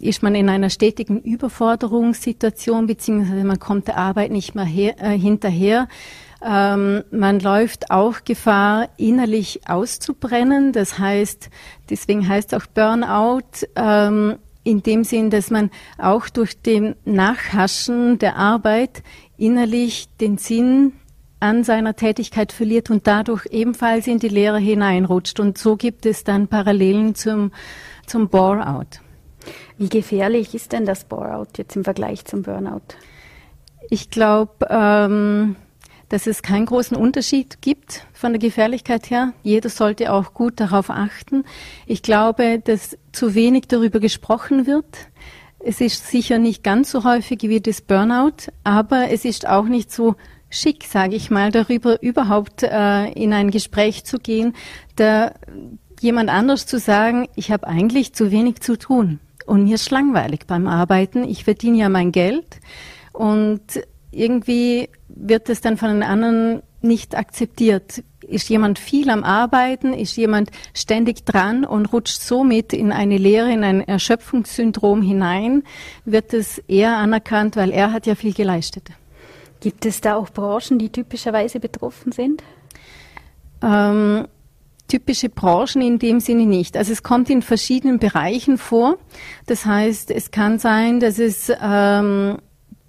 ist 0.00 0.24
man 0.24 0.34
in 0.34 0.48
einer 0.48 0.70
stetigen 0.70 1.20
Überforderungssituation, 1.20 2.88
beziehungsweise 2.88 3.44
man 3.44 3.60
kommt 3.60 3.86
der 3.86 3.96
Arbeit 3.96 4.32
nicht 4.32 4.56
mehr 4.56 4.64
her, 4.64 4.96
äh, 5.00 5.16
hinterher. 5.16 5.86
Ähm, 6.44 7.02
man 7.10 7.40
läuft 7.40 7.90
auch 7.90 8.24
Gefahr, 8.24 8.88
innerlich 8.96 9.68
auszubrennen. 9.68 10.72
Das 10.72 10.98
heißt, 10.98 11.50
deswegen 11.90 12.28
heißt 12.28 12.54
auch 12.54 12.66
Burnout, 12.66 13.66
ähm, 13.74 14.38
in 14.64 14.82
dem 14.82 15.02
Sinn, 15.02 15.30
dass 15.30 15.50
man 15.50 15.70
auch 15.96 16.28
durch 16.28 16.60
den 16.60 16.94
Nachhaschen 17.04 18.18
der 18.18 18.36
Arbeit 18.36 19.02
innerlich 19.36 20.08
den 20.20 20.36
Sinn 20.36 20.92
an 21.40 21.64
seiner 21.64 21.94
Tätigkeit 21.94 22.52
verliert 22.52 22.90
und 22.90 23.06
dadurch 23.06 23.46
ebenfalls 23.50 24.06
in 24.06 24.18
die 24.18 24.28
Lehre 24.28 24.58
hineinrutscht. 24.58 25.40
Und 25.40 25.56
so 25.56 25.76
gibt 25.76 26.04
es 26.04 26.24
dann 26.24 26.48
Parallelen 26.48 27.14
zum, 27.14 27.52
zum 28.06 28.28
Bore-out. 28.28 29.00
Wie 29.78 29.88
gefährlich 29.88 30.54
ist 30.54 30.72
denn 30.72 30.84
das 30.84 31.04
Bore-out 31.04 31.58
jetzt 31.58 31.76
im 31.76 31.84
Vergleich 31.84 32.24
zum 32.24 32.42
Burnout? 32.42 32.82
Ich 33.88 34.10
glaube, 34.10 34.66
ähm, 34.68 35.56
dass 36.08 36.26
es 36.26 36.42
keinen 36.42 36.66
großen 36.66 36.96
Unterschied 36.96 37.60
gibt 37.60 38.06
von 38.12 38.32
der 38.32 38.38
Gefährlichkeit 38.38 39.10
her. 39.10 39.32
Jeder 39.42 39.68
sollte 39.68 40.12
auch 40.12 40.34
gut 40.34 40.60
darauf 40.60 40.90
achten. 40.90 41.44
Ich 41.86 42.02
glaube, 42.02 42.60
dass 42.64 42.96
zu 43.12 43.34
wenig 43.34 43.68
darüber 43.68 44.00
gesprochen 44.00 44.66
wird. 44.66 44.86
Es 45.58 45.80
ist 45.80 46.06
sicher 46.06 46.38
nicht 46.38 46.62
ganz 46.62 46.90
so 46.90 47.04
häufig 47.04 47.42
wie 47.42 47.60
das 47.60 47.80
Burnout, 47.80 48.52
aber 48.64 49.10
es 49.10 49.24
ist 49.24 49.46
auch 49.46 49.64
nicht 49.64 49.92
so 49.92 50.14
schick, 50.50 50.84
sage 50.84 51.14
ich 51.14 51.30
mal, 51.30 51.50
darüber 51.50 52.00
überhaupt 52.02 52.62
äh, 52.62 53.10
in 53.12 53.32
ein 53.32 53.50
Gespräch 53.50 54.04
zu 54.04 54.18
gehen, 54.18 54.54
da 54.96 55.32
jemand 56.00 56.30
anders 56.30 56.66
zu 56.66 56.78
sagen, 56.78 57.28
ich 57.34 57.50
habe 57.50 57.66
eigentlich 57.66 58.14
zu 58.14 58.30
wenig 58.30 58.60
zu 58.60 58.78
tun 58.78 59.18
und 59.46 59.64
mir 59.64 59.74
ist 59.74 59.90
langweilig 59.90 60.46
beim 60.46 60.66
Arbeiten, 60.66 61.24
ich 61.24 61.44
verdiene 61.44 61.78
ja 61.78 61.88
mein 61.88 62.12
Geld 62.12 62.60
und 63.12 63.60
irgendwie 64.10 64.88
wird 65.08 65.48
es 65.48 65.60
dann 65.60 65.76
von 65.76 65.90
den 65.90 66.02
anderen 66.02 66.62
nicht 66.80 67.16
akzeptiert. 67.16 68.02
Ist 68.20 68.48
jemand 68.48 68.78
viel 68.78 69.10
am 69.10 69.24
Arbeiten? 69.24 69.92
Ist 69.92 70.16
jemand 70.16 70.50
ständig 70.74 71.24
dran 71.24 71.64
und 71.64 71.92
rutscht 71.92 72.20
somit 72.20 72.72
in 72.72 72.92
eine 72.92 73.16
Lehre, 73.16 73.52
in 73.52 73.64
ein 73.64 73.80
Erschöpfungssyndrom 73.80 75.02
hinein? 75.02 75.64
Wird 76.04 76.34
es 76.34 76.58
eher 76.68 76.96
anerkannt, 76.96 77.56
weil 77.56 77.70
er 77.70 77.92
hat 77.92 78.06
ja 78.06 78.14
viel 78.14 78.34
geleistet. 78.34 78.90
Gibt 79.60 79.86
es 79.86 80.00
da 80.00 80.14
auch 80.14 80.30
Branchen, 80.30 80.78
die 80.78 80.90
typischerweise 80.90 81.58
betroffen 81.58 82.12
sind? 82.12 82.42
Ähm, 83.62 84.28
typische 84.86 85.28
Branchen 85.28 85.82
in 85.82 85.98
dem 85.98 86.20
Sinne 86.20 86.46
nicht. 86.46 86.76
Also 86.76 86.92
es 86.92 87.02
kommt 87.02 87.28
in 87.30 87.42
verschiedenen 87.42 87.98
Bereichen 87.98 88.56
vor. 88.58 88.98
Das 89.46 89.66
heißt, 89.66 90.10
es 90.10 90.30
kann 90.30 90.58
sein, 90.58 91.00
dass 91.00 91.18
es 91.18 91.52
ähm, 91.60 92.38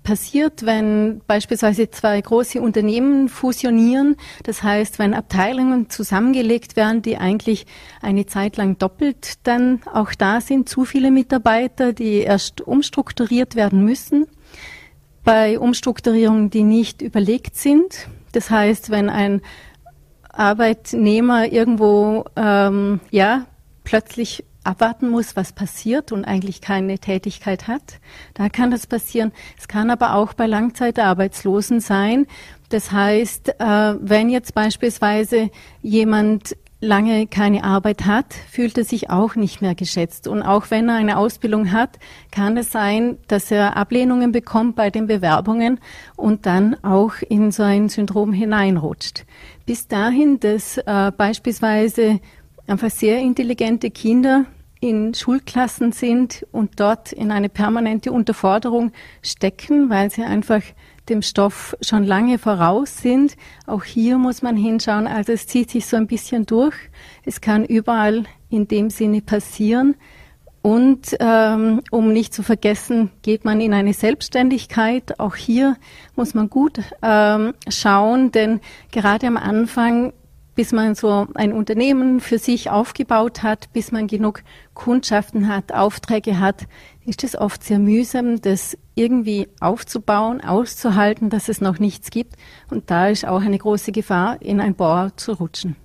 passiert, 0.03 0.65
wenn 0.65 1.21
beispielsweise 1.27 1.89
zwei 1.89 2.19
große 2.19 2.62
Unternehmen 2.62 3.29
fusionieren. 3.29 4.15
Das 4.43 4.63
heißt, 4.63 4.99
wenn 4.99 5.13
Abteilungen 5.13 5.89
zusammengelegt 5.89 6.75
werden, 6.75 7.01
die 7.01 7.17
eigentlich 7.17 7.65
eine 8.01 8.25
Zeit 8.25 8.57
lang 8.57 8.77
doppelt 8.77 9.39
dann 9.43 9.81
auch 9.93 10.13
da 10.13 10.41
sind, 10.41 10.69
zu 10.69 10.85
viele 10.85 11.12
Mitarbeiter, 11.12 11.93
die 11.93 12.19
erst 12.19 12.62
umstrukturiert 12.62 13.55
werden 13.55 13.83
müssen. 13.83 14.27
Bei 15.23 15.59
Umstrukturierungen, 15.59 16.49
die 16.49 16.63
nicht 16.63 17.01
überlegt 17.01 17.55
sind. 17.55 18.07
Das 18.31 18.49
heißt, 18.49 18.89
wenn 18.89 19.09
ein 19.09 19.41
Arbeitnehmer 20.31 21.51
irgendwo 21.51 22.25
ähm, 22.35 22.99
ja 23.12 23.45
plötzlich 23.83 24.45
abwarten 24.69 25.10
muss, 25.10 25.36
was 25.36 25.51
passiert 25.51 26.12
und 26.12 26.25
eigentlich 26.25 26.62
keine 26.62 26.99
Tätigkeit 26.99 27.67
hat. 27.67 27.99
Da 28.36 28.49
kann 28.49 28.71
das 28.71 28.88
passieren. 28.88 29.32
Es 29.58 29.67
kann 29.67 29.89
aber 29.89 30.15
auch 30.15 30.34
bei 30.34 30.45
Langzeitarbeitslosen 30.45 31.79
sein. 31.79 32.27
Das 32.69 32.91
heißt, 32.91 33.49
äh, 33.60 33.95
wenn 33.99 34.29
jetzt 34.29 34.53
beispielsweise 34.53 35.49
jemand 35.82 36.55
lange 36.82 37.27
keine 37.27 37.63
Arbeit 37.63 38.05
hat, 38.05 38.34
fühlt 38.34 38.77
er 38.77 38.84
sich 38.84 39.10
auch 39.10 39.36
nicht 39.36 39.62
mehr 39.62 39.75
geschätzt. 39.75 40.27
Und 40.27 40.43
auch 40.43 40.69
wenn 40.69 40.88
er 40.88 40.95
eine 40.95 41.17
Ausbildung 41.17 41.71
hat, 41.71 41.99
kann 42.32 42.55
es 42.55 42.71
sein, 42.71 43.17
dass 43.27 43.51
er 43.51 43.75
Ablehnungen 43.75 44.32
bekommt 44.32 44.75
bei 44.75 44.89
den 44.89 45.08
Bewerbungen 45.08 45.79
und 46.15 46.45
dann 46.45 46.82
auch 46.84 47.15
in 47.27 47.51
so 47.51 47.63
ein 47.63 47.89
Syndrom 47.89 48.32
hineinrutscht. 48.32 49.25
Bis 49.65 49.88
dahin, 49.88 50.39
dass 50.39 50.77
äh, 50.77 51.12
beispielsweise 51.15 52.21
einfach 52.67 52.91
sehr 52.91 53.19
intelligente 53.19 53.91
Kinder 53.91 54.45
in 54.79 55.13
Schulklassen 55.13 55.91
sind 55.91 56.45
und 56.51 56.79
dort 56.79 57.11
in 57.11 57.31
eine 57.31 57.49
permanente 57.49 58.11
Unterforderung 58.11 58.91
stecken, 59.21 59.89
weil 59.89 60.09
sie 60.09 60.23
einfach 60.23 60.61
dem 61.09 61.21
Stoff 61.21 61.75
schon 61.81 62.03
lange 62.03 62.37
voraus 62.37 62.97
sind. 62.97 63.35
Auch 63.65 63.83
hier 63.83 64.17
muss 64.17 64.41
man 64.41 64.55
hinschauen. 64.55 65.07
Also 65.07 65.33
es 65.33 65.47
zieht 65.47 65.69
sich 65.69 65.85
so 65.85 65.97
ein 65.97 66.07
bisschen 66.07 66.45
durch. 66.45 66.75
Es 67.25 67.41
kann 67.41 67.65
überall 67.65 68.23
in 68.49 68.67
dem 68.67 68.89
Sinne 68.89 69.21
passieren. 69.21 69.95
Und 70.61 71.15
ähm, 71.19 71.81
um 71.89 72.11
nicht 72.11 72.33
zu 72.33 72.43
vergessen, 72.43 73.11
geht 73.21 73.45
man 73.45 73.61
in 73.61 73.73
eine 73.73 73.93
Selbstständigkeit. 73.93 75.19
Auch 75.19 75.35
hier 75.35 75.77
muss 76.15 76.33
man 76.33 76.49
gut 76.49 76.79
ähm, 77.01 77.53
schauen, 77.69 78.31
denn 78.31 78.59
gerade 78.91 79.27
am 79.27 79.37
Anfang 79.37 80.11
bis 80.59 80.73
man 80.73 80.93
so 80.93 81.25
ein 81.35 81.53
Unternehmen 81.53 82.19
für 82.19 82.37
sich 82.37 82.69
aufgebaut 82.69 83.43
hat, 83.43 83.71
bis 83.71 83.93
man 83.93 84.07
genug 84.07 84.43
Kundschaften 84.73 85.47
hat, 85.47 85.71
Aufträge 85.71 86.41
hat, 86.41 86.67
ist 87.05 87.23
es 87.23 87.37
oft 87.37 87.63
sehr 87.63 87.79
mühsam, 87.79 88.41
das 88.41 88.77
irgendwie 88.93 89.47
aufzubauen, 89.61 90.41
auszuhalten, 90.41 91.29
dass 91.29 91.47
es 91.47 91.61
noch 91.61 91.79
nichts 91.79 92.11
gibt. 92.11 92.35
Und 92.69 92.91
da 92.91 93.07
ist 93.07 93.25
auch 93.25 93.39
eine 93.39 93.57
große 93.57 93.93
Gefahr, 93.93 94.41
in 94.41 94.59
ein 94.59 94.75
Bauer 94.75 95.13
zu 95.15 95.31
rutschen. 95.31 95.77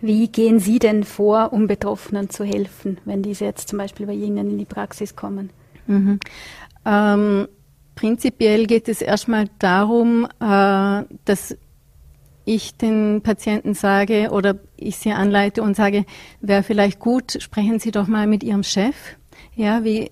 Wie 0.00 0.28
gehen 0.28 0.60
Sie 0.60 0.78
denn 0.78 1.02
vor, 1.02 1.52
um 1.52 1.66
Betroffenen 1.66 2.30
zu 2.30 2.44
helfen, 2.44 2.98
wenn 3.04 3.24
diese 3.24 3.44
jetzt 3.44 3.70
zum 3.70 3.80
Beispiel 3.80 4.06
bei 4.06 4.14
Ihnen 4.14 4.52
in 4.52 4.58
die 4.58 4.66
Praxis 4.66 5.16
kommen? 5.16 5.50
Mhm. 5.88 6.20
Ähm, 6.86 7.48
prinzipiell 7.96 8.68
geht 8.68 8.88
es 8.88 9.02
erstmal 9.02 9.46
darum, 9.58 10.28
äh, 10.38 11.02
dass 11.24 11.56
ich 12.44 12.76
den 12.76 13.22
Patienten 13.22 13.74
sage 13.74 14.30
oder 14.30 14.56
ich 14.76 14.96
sie 14.96 15.12
anleite 15.12 15.62
und 15.62 15.76
sage, 15.76 16.04
wäre 16.40 16.62
vielleicht 16.62 16.98
gut, 16.98 17.38
sprechen 17.40 17.78
Sie 17.78 17.90
doch 17.90 18.06
mal 18.06 18.26
mit 18.26 18.42
Ihrem 18.42 18.62
Chef. 18.62 18.96
Ja, 19.54 19.84
wie 19.84 20.10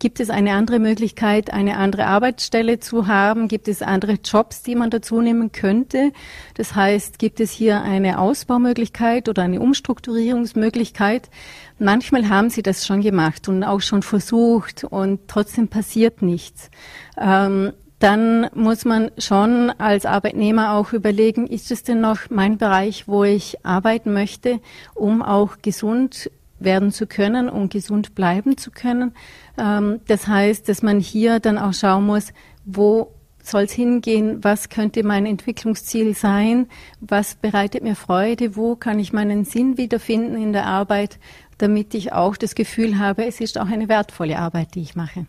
gibt 0.00 0.18
es 0.18 0.30
eine 0.30 0.54
andere 0.54 0.80
Möglichkeit, 0.80 1.52
eine 1.52 1.76
andere 1.76 2.06
Arbeitsstelle 2.06 2.80
zu 2.80 3.06
haben? 3.06 3.46
Gibt 3.46 3.68
es 3.68 3.82
andere 3.82 4.14
Jobs, 4.24 4.62
die 4.62 4.74
man 4.74 4.90
dazu 4.90 5.20
nehmen 5.20 5.52
könnte? 5.52 6.12
Das 6.54 6.74
heißt, 6.74 7.18
gibt 7.18 7.38
es 7.38 7.52
hier 7.52 7.82
eine 7.82 8.18
Ausbaumöglichkeit 8.18 9.28
oder 9.28 9.42
eine 9.42 9.60
Umstrukturierungsmöglichkeit? 9.60 11.30
Manchmal 11.78 12.28
haben 12.28 12.50
sie 12.50 12.62
das 12.62 12.86
schon 12.86 13.02
gemacht 13.02 13.48
und 13.48 13.62
auch 13.62 13.80
schon 13.82 14.02
versucht 14.02 14.84
und 14.84 15.20
trotzdem 15.28 15.68
passiert 15.68 16.22
nichts. 16.22 16.70
Ähm, 17.18 17.72
dann 18.00 18.48
muss 18.54 18.86
man 18.86 19.10
schon 19.18 19.70
als 19.78 20.06
Arbeitnehmer 20.06 20.72
auch 20.72 20.92
überlegen, 20.92 21.46
ist 21.46 21.70
es 21.70 21.82
denn 21.82 22.00
noch 22.00 22.30
mein 22.30 22.56
Bereich, 22.56 23.06
wo 23.06 23.24
ich 23.24 23.64
arbeiten 23.64 24.12
möchte, 24.12 24.58
um 24.94 25.22
auch 25.22 25.58
gesund 25.62 26.30
werden 26.58 26.92
zu 26.92 27.06
können 27.06 27.48
und 27.48 27.70
gesund 27.70 28.14
bleiben 28.14 28.56
zu 28.56 28.70
können. 28.70 29.12
Ähm, 29.58 30.00
das 30.08 30.26
heißt, 30.26 30.68
dass 30.68 30.82
man 30.82 30.98
hier 30.98 31.40
dann 31.40 31.58
auch 31.58 31.74
schauen 31.74 32.06
muss, 32.06 32.32
wo 32.64 33.12
soll 33.42 33.62
es 33.62 33.72
hingehen, 33.72 34.42
was 34.42 34.70
könnte 34.70 35.02
mein 35.02 35.26
Entwicklungsziel 35.26 36.14
sein, 36.14 36.68
was 37.00 37.34
bereitet 37.34 37.82
mir 37.82 37.96
Freude, 37.96 38.56
wo 38.56 38.76
kann 38.76 38.98
ich 38.98 39.12
meinen 39.12 39.44
Sinn 39.44 39.76
wiederfinden 39.76 40.40
in 40.40 40.52
der 40.52 40.66
Arbeit, 40.66 41.18
damit 41.58 41.94
ich 41.94 42.12
auch 42.12 42.36
das 42.36 42.54
Gefühl 42.54 42.98
habe, 42.98 43.26
es 43.26 43.40
ist 43.40 43.58
auch 43.58 43.66
eine 43.68 43.88
wertvolle 43.88 44.38
Arbeit, 44.38 44.74
die 44.74 44.82
ich 44.82 44.96
mache. 44.96 45.26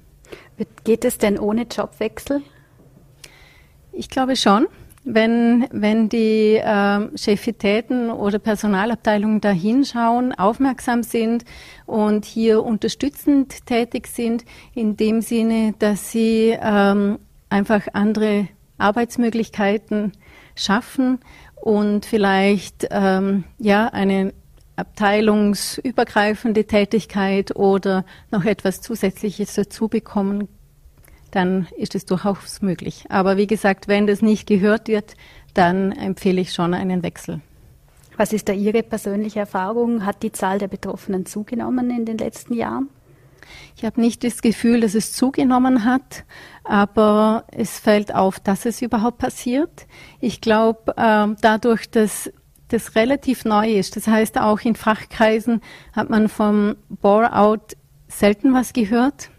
Geht 0.84 1.04
es 1.04 1.18
denn 1.18 1.38
ohne 1.38 1.64
Jobwechsel? 1.64 2.42
Ich 3.92 4.10
glaube 4.10 4.36
schon. 4.36 4.68
Wenn, 5.04 5.68
wenn 5.72 6.10
die 6.10 6.58
äh, 6.58 7.18
Chefitäten 7.18 8.12
oder 8.12 8.38
Personalabteilungen 8.38 9.42
da 9.42 9.50
hinschauen, 9.50 10.32
aufmerksam 10.38 11.02
sind 11.02 11.44
und 11.88 12.24
hier 12.24 12.64
unterstützend 12.64 13.66
tätig 13.66 14.06
sind, 14.06 14.46
in 14.76 14.98
dem 14.98 15.22
Sinne, 15.22 15.74
dass 15.80 16.12
sie 16.12 16.56
ähm, 16.62 17.18
einfach 17.50 17.88
andere 17.94 18.48
Arbeitsmöglichkeiten 18.78 20.12
schaffen 20.56 21.20
und 21.56 22.06
vielleicht 22.06 22.88
ähm, 22.92 23.46
ja 23.58 23.88
eine 23.88 24.34
abteilungsübergreifende 24.76 26.66
Tätigkeit 26.66 27.56
oder 27.56 28.06
noch 28.30 28.46
etwas 28.46 28.82
Zusätzliches 28.82 29.56
dazu 29.56 29.88
bekommen 29.88 30.48
dann 31.32 31.68
ist 31.78 31.96
es 31.96 32.06
durchaus 32.06 32.62
möglich. 32.62 33.06
Aber 33.10 33.38
wie 33.38 33.48
gesagt, 33.48 33.88
wenn 33.88 34.08
das 34.08 34.22
nicht 34.22 34.48
gehört 34.48 34.88
wird, 34.88 35.16
dann 35.54 35.92
empfehle 35.92 36.42
ich 36.42 36.54
schon 36.54 36.74
einen 36.74 37.04
Wechsel. 37.04 37.42
Was 38.18 38.34
ist 38.34 38.50
da 38.50 38.54
Ihre 38.54 38.84
persönliche 38.84 39.40
Erfahrung? 39.40 40.06
Hat 40.06 40.22
die 40.22 40.32
Zahl 40.32 40.60
der 40.60 40.68
Betroffenen 40.68 41.26
zugenommen 41.26 41.90
in 41.90 42.06
den 42.06 42.18
letzten 42.18 42.54
Jahren? 42.54 42.90
Ich 43.76 43.86
habe 43.86 44.00
nicht 44.00 44.24
das 44.24 44.42
Gefühl, 44.42 44.82
dass 44.82 44.96
es 44.96 45.14
zugenommen 45.14 45.86
hat, 45.86 46.24
aber 46.64 47.46
es 47.52 47.80
fällt 47.80 48.14
auf, 48.14 48.40
dass 48.40 48.66
es 48.66 48.82
überhaupt 48.82 49.18
passiert. 49.18 49.88
Ich 50.20 50.42
glaube, 50.42 50.94
äh, 50.98 51.28
dadurch, 51.42 51.90
dass 51.90 52.32
das 52.68 52.96
relativ 52.96 53.44
neu 53.46 53.72
ist, 53.72 53.96
das 53.96 54.08
heißt 54.08 54.38
auch 54.38 54.60
in 54.62 54.76
Fachkreisen 54.76 55.62
hat 55.94 56.10
man 56.10 56.30
vom 56.30 56.76
Bore-out 56.90 57.76
selten 58.08 58.54
was 58.54 58.74
gehört. 58.74 59.30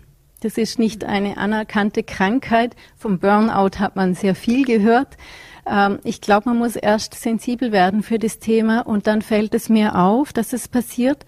Das 0.43 0.59
ist 0.59 0.81
nicht 0.81 1.05
eine 1.05 1.37
anerkannte 1.37 2.03
Krankheit. 2.03 2.75
Vom 2.97 3.21
Burnout 3.21 3.79
hat 3.79 3.95
man 3.95 4.15
sehr 4.15 4.35
viel 4.35 4.65
gehört. 4.65 5.17
Ähm, 5.65 6.01
ich 6.03 6.21
glaube, 6.21 6.49
man 6.49 6.59
muss 6.59 6.75
erst 6.75 7.15
sensibel 7.15 7.71
werden 7.71 8.03
für 8.03 8.19
das 8.19 8.41
Thema 8.41 8.81
und 8.81 9.07
dann 9.07 9.23
fällt 9.23 9.55
es 9.55 9.69
mir 9.69 9.95
auf, 9.95 10.33
dass 10.33 10.53
es 10.53 10.67
passiert. 10.67 11.25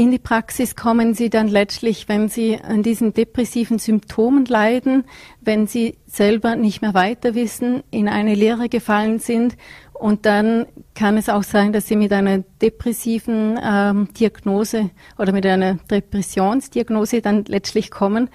In 0.00 0.10
die 0.10 0.18
Praxis 0.18 0.76
kommen 0.76 1.12
Sie 1.12 1.28
dann 1.28 1.46
letztlich, 1.46 2.08
wenn 2.08 2.30
Sie 2.30 2.58
an 2.58 2.82
diesen 2.82 3.12
depressiven 3.12 3.78
Symptomen 3.78 4.46
leiden, 4.46 5.04
wenn 5.42 5.66
Sie 5.66 5.98
selber 6.06 6.56
nicht 6.56 6.80
mehr 6.80 6.94
weiter 6.94 7.34
wissen, 7.34 7.82
in 7.90 8.08
eine 8.08 8.34
Lehre 8.34 8.70
gefallen 8.70 9.18
sind 9.18 9.58
und 9.92 10.24
dann 10.24 10.64
kann 10.94 11.18
es 11.18 11.28
auch 11.28 11.42
sein, 11.42 11.74
dass 11.74 11.86
Sie 11.86 11.96
mit 11.96 12.14
einer 12.14 12.38
depressiven 12.62 13.60
ähm, 13.62 14.08
Diagnose 14.18 14.88
oder 15.18 15.32
mit 15.32 15.44
einer 15.44 15.74
Depressionsdiagnose 15.74 17.20
dann 17.20 17.44
letztlich 17.44 17.90
kommen. 17.90 18.30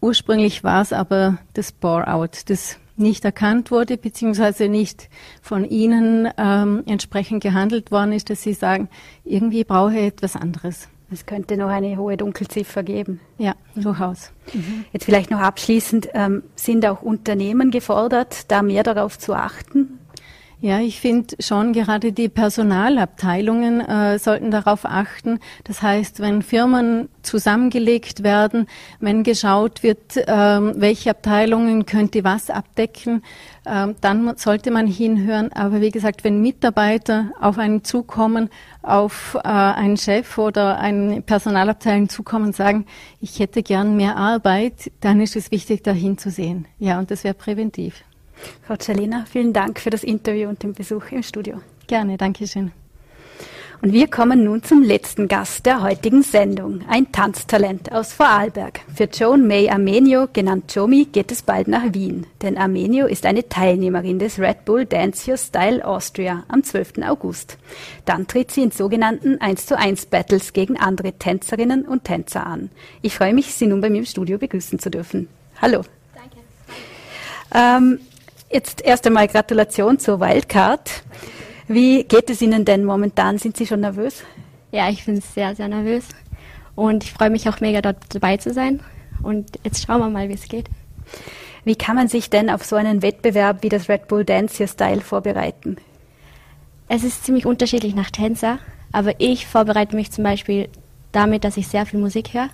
Ursprünglich 0.00 0.64
war 0.64 0.82
es 0.82 0.92
aber 0.92 1.38
das 1.52 1.70
Bore-out, 1.70 2.50
das 2.50 2.80
nicht 2.96 3.24
erkannt 3.24 3.70
wurde, 3.70 3.98
beziehungsweise 3.98 4.68
nicht 4.68 5.08
von 5.42 5.64
Ihnen 5.64 6.28
ähm, 6.36 6.82
entsprechend 6.86 7.40
gehandelt 7.40 7.92
worden 7.92 8.10
ist, 8.10 8.30
dass 8.30 8.42
Sie 8.42 8.52
sagen, 8.52 8.88
irgendwie 9.22 9.62
brauche 9.62 9.94
ich 9.94 10.06
etwas 10.06 10.34
anderes. 10.34 10.88
Es 11.10 11.26
könnte 11.26 11.56
noch 11.56 11.68
eine 11.68 11.96
hohe 11.96 12.16
Dunkelziffer 12.16 12.82
geben. 12.82 13.20
Ja, 13.38 13.54
durchaus. 13.76 14.32
Mhm. 14.52 14.84
Jetzt 14.92 15.04
vielleicht 15.04 15.30
noch 15.30 15.40
abschließend, 15.40 16.08
ähm, 16.14 16.42
sind 16.56 16.84
auch 16.86 17.02
Unternehmen 17.02 17.70
gefordert, 17.70 18.50
da 18.50 18.62
mehr 18.62 18.82
darauf 18.82 19.18
zu 19.18 19.34
achten? 19.34 19.98
Ja, 20.60 20.78
ich 20.78 21.00
finde 21.00 21.34
schon 21.40 21.72
gerade 21.72 22.12
die 22.12 22.28
Personalabteilungen 22.28 23.80
äh, 23.80 24.18
sollten 24.18 24.50
darauf 24.50 24.84
achten. 24.84 25.40
Das 25.64 25.82
heißt, 25.82 26.20
wenn 26.20 26.42
Firmen 26.42 27.08
zusammengelegt 27.22 28.22
werden, 28.22 28.66
wenn 28.98 29.24
geschaut 29.24 29.82
wird, 29.82 30.16
äh, 30.16 30.26
welche 30.26 31.10
Abteilungen 31.10 31.84
könnte 31.84 32.24
was 32.24 32.48
abdecken, 32.48 33.22
äh, 33.64 33.88
dann 34.00 34.36
sollte 34.36 34.70
man 34.70 34.86
hinhören. 34.86 35.52
Aber 35.52 35.80
wie 35.80 35.90
gesagt, 35.90 36.24
wenn 36.24 36.40
Mitarbeiter 36.40 37.32
auf 37.40 37.58
einen 37.58 37.84
zukommen, 37.84 38.48
auf 38.82 39.36
äh, 39.44 39.48
einen 39.48 39.96
Chef 39.96 40.38
oder 40.38 40.78
eine 40.78 41.20
Personalabteilung 41.20 42.08
zukommen 42.08 42.46
und 42.46 42.56
sagen, 42.56 42.86
ich 43.20 43.38
hätte 43.38 43.62
gern 43.62 43.96
mehr 43.96 44.16
Arbeit, 44.16 44.90
dann 45.00 45.20
ist 45.20 45.36
es 45.36 45.50
wichtig, 45.50 45.82
dahin 45.82 46.16
zu 46.16 46.30
sehen. 46.30 46.66
Ja, 46.78 46.98
und 46.98 47.10
das 47.10 47.24
wäre 47.24 47.34
präventiv. 47.34 48.02
Frau 48.66 48.76
Celina, 48.76 49.24
vielen 49.30 49.52
Dank 49.52 49.80
für 49.80 49.90
das 49.90 50.04
Interview 50.04 50.48
und 50.48 50.62
den 50.62 50.72
Besuch 50.72 51.10
im 51.10 51.22
Studio. 51.22 51.60
Gerne, 51.86 52.16
danke 52.16 52.46
schön. 52.46 52.72
Und 53.84 53.92
wir 53.92 54.08
kommen 54.08 54.44
nun 54.44 54.62
zum 54.62 54.82
letzten 54.82 55.28
Gast 55.28 55.66
der 55.66 55.82
heutigen 55.82 56.22
Sendung, 56.22 56.80
ein 56.88 57.12
Tanztalent 57.12 57.92
aus 57.92 58.14
Vorarlberg. 58.14 58.80
Für 58.94 59.04
Joan 59.04 59.46
May 59.46 59.68
Armenio, 59.68 60.26
genannt 60.32 60.74
Jomi, 60.74 61.04
geht 61.04 61.30
es 61.30 61.42
bald 61.42 61.68
nach 61.68 61.92
Wien, 61.92 62.26
denn 62.40 62.56
Armenio 62.56 63.06
ist 63.06 63.26
eine 63.26 63.46
Teilnehmerin 63.46 64.18
des 64.18 64.38
Red 64.38 64.64
Bull 64.64 64.86
Dance 64.86 65.30
Your 65.30 65.36
Style 65.36 65.86
Austria 65.86 66.44
am 66.48 66.64
12. 66.64 67.02
August. 67.06 67.58
Dann 68.06 68.26
tritt 68.26 68.52
sie 68.52 68.62
in 68.62 68.70
sogenannten 68.70 69.38
1 69.42 69.66
zu 69.66 69.76
1 69.76 70.06
Battles 70.06 70.54
gegen 70.54 70.78
andere 70.78 71.12
Tänzerinnen 71.12 71.84
und 71.84 72.04
Tänzer 72.04 72.46
an. 72.46 72.70
Ich 73.02 73.14
freue 73.14 73.34
mich, 73.34 73.54
Sie 73.54 73.66
nun 73.66 73.82
bei 73.82 73.90
mir 73.90 73.98
im 73.98 74.06
Studio 74.06 74.38
begrüßen 74.38 74.78
zu 74.78 74.90
dürfen. 74.90 75.28
Hallo. 75.60 75.82
Danke. 76.14 76.38
Ähm, 77.54 78.00
Jetzt 78.54 78.82
erst 78.82 79.04
einmal 79.04 79.26
Gratulation 79.26 79.98
zur 79.98 80.20
Wildcard. 80.20 81.02
Wie 81.66 82.04
geht 82.04 82.30
es 82.30 82.40
Ihnen 82.40 82.64
denn 82.64 82.84
momentan? 82.84 83.36
Sind 83.36 83.56
Sie 83.56 83.66
schon 83.66 83.80
nervös? 83.80 84.22
Ja, 84.70 84.88
ich 84.88 85.04
bin 85.04 85.20
sehr, 85.20 85.56
sehr 85.56 85.66
nervös. 85.66 86.04
Und 86.76 87.02
ich 87.02 87.12
freue 87.12 87.30
mich 87.30 87.48
auch 87.48 87.58
mega, 87.58 87.82
dort 87.82 87.96
dabei 88.10 88.36
zu 88.36 88.52
sein. 88.52 88.78
Und 89.24 89.58
jetzt 89.64 89.84
schauen 89.84 89.98
wir 89.98 90.08
mal, 90.08 90.28
wie 90.28 90.34
es 90.34 90.46
geht. 90.46 90.66
Wie 91.64 91.74
kann 91.74 91.96
man 91.96 92.06
sich 92.06 92.30
denn 92.30 92.48
auf 92.48 92.64
so 92.64 92.76
einen 92.76 93.02
Wettbewerb 93.02 93.64
wie 93.64 93.70
das 93.70 93.88
Red 93.88 94.06
Bull 94.06 94.24
Dance 94.24 94.62
Your 94.62 94.68
Style 94.68 95.00
vorbereiten? 95.00 95.78
Es 96.86 97.02
ist 97.02 97.24
ziemlich 97.24 97.46
unterschiedlich 97.46 97.96
nach 97.96 98.12
Tänzer, 98.12 98.60
aber 98.92 99.14
ich 99.18 99.48
vorbereite 99.48 99.96
mich 99.96 100.12
zum 100.12 100.22
Beispiel 100.22 100.68
damit, 101.10 101.42
dass 101.42 101.56
ich 101.56 101.66
sehr 101.66 101.86
viel 101.86 101.98
Musik 101.98 102.32
höre, 102.32 102.50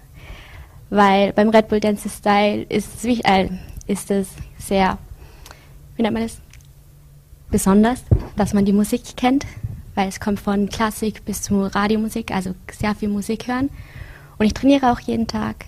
weil 0.89 1.35
beim 1.35 1.51
Red 1.51 1.69
Bull 1.69 1.81
Dance 1.81 2.09
Your 2.09 2.15
Style 2.15 2.63
ist, 2.71 3.05
äh, 3.05 3.51
ist 3.87 4.11
es 4.11 4.29
sehr 4.57 4.97
wie 6.01 6.03
nennt 6.03 6.15
man 6.15 6.23
das? 6.23 6.41
Besonders, 7.51 8.03
dass 8.35 8.55
man 8.55 8.65
die 8.65 8.73
Musik 8.73 9.03
kennt, 9.19 9.45
weil 9.95 10.09
es 10.09 10.19
kommt 10.19 10.41
von 10.41 10.71
Klassik 10.71 11.27
bis 11.27 11.43
zu 11.43 11.61
Radiomusik, 11.61 12.31
also 12.31 12.55
sehr 12.73 12.95
viel 12.95 13.11
Musik 13.11 13.49
hören. 13.49 13.69
Und 14.39 14.47
ich 14.47 14.55
trainiere 14.55 14.93
auch 14.93 15.01
jeden 15.01 15.27
Tag 15.27 15.67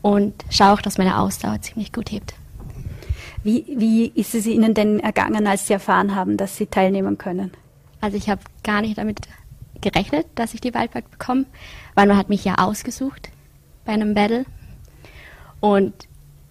und 0.00 0.34
schaue 0.50 0.74
auch, 0.74 0.82
dass 0.82 0.98
meine 0.98 1.18
Ausdauer 1.18 1.60
ziemlich 1.62 1.92
gut 1.92 2.12
hebt. 2.12 2.34
Wie, 3.42 3.64
wie 3.76 4.06
ist 4.14 4.36
es 4.36 4.46
Ihnen 4.46 4.72
denn 4.72 5.00
ergangen, 5.00 5.48
als 5.48 5.66
Sie 5.66 5.72
erfahren 5.72 6.14
haben, 6.14 6.36
dass 6.36 6.56
Sie 6.56 6.66
teilnehmen 6.66 7.18
können? 7.18 7.50
Also 8.00 8.16
ich 8.16 8.30
habe 8.30 8.42
gar 8.62 8.82
nicht 8.82 8.98
damit 8.98 9.18
gerechnet, 9.80 10.26
dass 10.36 10.54
ich 10.54 10.60
die 10.60 10.74
Wildcard 10.74 11.10
bekomme, 11.10 11.46
weil 11.96 12.06
man 12.06 12.18
hat 12.18 12.28
mich 12.28 12.44
ja 12.44 12.54
ausgesucht 12.58 13.30
bei 13.84 13.94
einem 13.94 14.14
Battle. 14.14 14.44
Und 15.58 15.92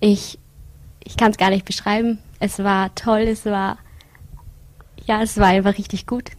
ich, 0.01 0.37
ich 1.01 1.15
kann 1.15 1.31
es 1.31 1.37
gar 1.37 1.49
nicht 1.49 1.63
beschreiben, 1.63 2.19
es 2.41 2.57
war 2.59 2.93
toll, 2.95 3.21
es 3.21 3.45
war, 3.45 3.77
ja, 5.05 5.21
es 5.21 5.37
war 5.37 5.47
einfach 5.47 5.77
richtig 5.77 6.07
gut. 6.07 6.31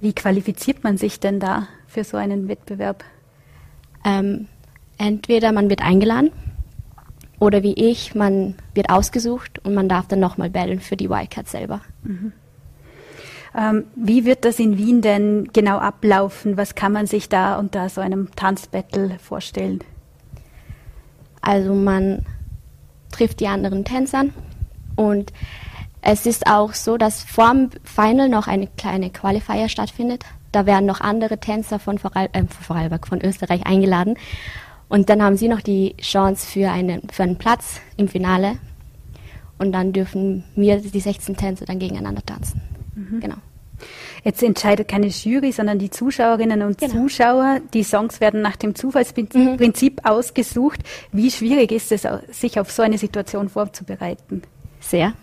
Wie 0.00 0.14
qualifiziert 0.14 0.82
man 0.82 0.96
sich 0.96 1.20
denn 1.20 1.38
da 1.38 1.68
für 1.86 2.02
so 2.02 2.16
einen 2.16 2.48
Wettbewerb? 2.48 3.04
Ähm, 4.04 4.48
entweder 4.96 5.52
man 5.52 5.68
wird 5.68 5.82
eingeladen 5.82 6.32
oder 7.38 7.62
wie 7.62 7.74
ich, 7.74 8.14
man 8.14 8.54
wird 8.72 8.88
ausgesucht 8.88 9.60
und 9.64 9.74
man 9.74 9.88
darf 9.88 10.08
dann 10.08 10.20
nochmal 10.20 10.48
battlen 10.48 10.80
für 10.80 10.96
die 10.96 11.10
Wildcard 11.10 11.46
selber. 11.46 11.82
Mhm. 12.02 12.32
Ähm, 13.56 13.84
wie 13.94 14.24
wird 14.24 14.46
das 14.46 14.58
in 14.58 14.78
Wien 14.78 15.02
denn 15.02 15.50
genau 15.52 15.76
ablaufen? 15.76 16.56
Was 16.56 16.74
kann 16.74 16.92
man 16.92 17.06
sich 17.06 17.28
da 17.28 17.58
unter 17.58 17.90
so 17.90 18.00
einem 18.00 18.30
Tanzbattle 18.34 19.18
vorstellen? 19.18 19.80
Also 21.42 21.74
man 21.74 22.24
trifft 23.12 23.40
die 23.40 23.48
anderen 23.48 23.84
Tänzer 23.84 24.24
und 24.96 25.32
es 26.06 26.26
ist 26.26 26.46
auch 26.46 26.74
so, 26.74 26.98
dass 26.98 27.22
vor 27.22 27.50
dem 27.50 27.70
Final 27.82 28.28
noch 28.28 28.46
eine 28.46 28.66
kleine 28.66 29.08
Qualifier 29.10 29.70
stattfindet. 29.70 30.24
Da 30.52 30.66
werden 30.66 30.84
noch 30.84 31.00
andere 31.00 31.38
Tänzer 31.38 31.78
von 31.78 31.98
Vorarl 31.98 32.28
äh, 32.32 32.44
Vorarlberg, 32.44 33.08
von 33.08 33.22
Österreich 33.22 33.66
eingeladen. 33.66 34.18
Und 34.88 35.08
dann 35.08 35.22
haben 35.22 35.36
sie 35.36 35.48
noch 35.48 35.62
die 35.62 35.96
Chance 35.96 36.46
für 36.46 36.70
einen, 36.70 37.08
für 37.10 37.22
einen 37.22 37.36
Platz 37.36 37.80
im 37.96 38.08
Finale. 38.08 38.58
Und 39.58 39.72
dann 39.72 39.94
dürfen 39.94 40.44
wir, 40.54 40.76
die 40.76 41.00
16 41.00 41.36
Tänzer, 41.36 41.64
dann 41.64 41.78
gegeneinander 41.78 42.24
tanzen. 42.24 42.60
Mhm. 42.94 43.20
Genau. 43.20 43.36
Jetzt 44.24 44.42
entscheidet 44.42 44.88
keine 44.88 45.06
Jury, 45.06 45.52
sondern 45.52 45.78
die 45.78 45.90
Zuschauerinnen 45.90 46.62
und 46.62 46.78
genau. 46.78 46.92
Zuschauer. 46.92 47.60
Die 47.72 47.82
Songs 47.82 48.20
werden 48.20 48.42
nach 48.42 48.56
dem 48.56 48.74
Zufallsprinzip 48.74 50.00
mhm. 50.02 50.06
ausgesucht. 50.06 50.80
Wie 51.12 51.30
schwierig 51.30 51.72
ist 51.72 51.92
es, 51.92 52.06
sich 52.30 52.60
auf 52.60 52.70
so 52.70 52.82
eine 52.82 52.98
Situation 52.98 53.48
vorzubereiten? 53.48 54.42
Sehr. 54.84 55.14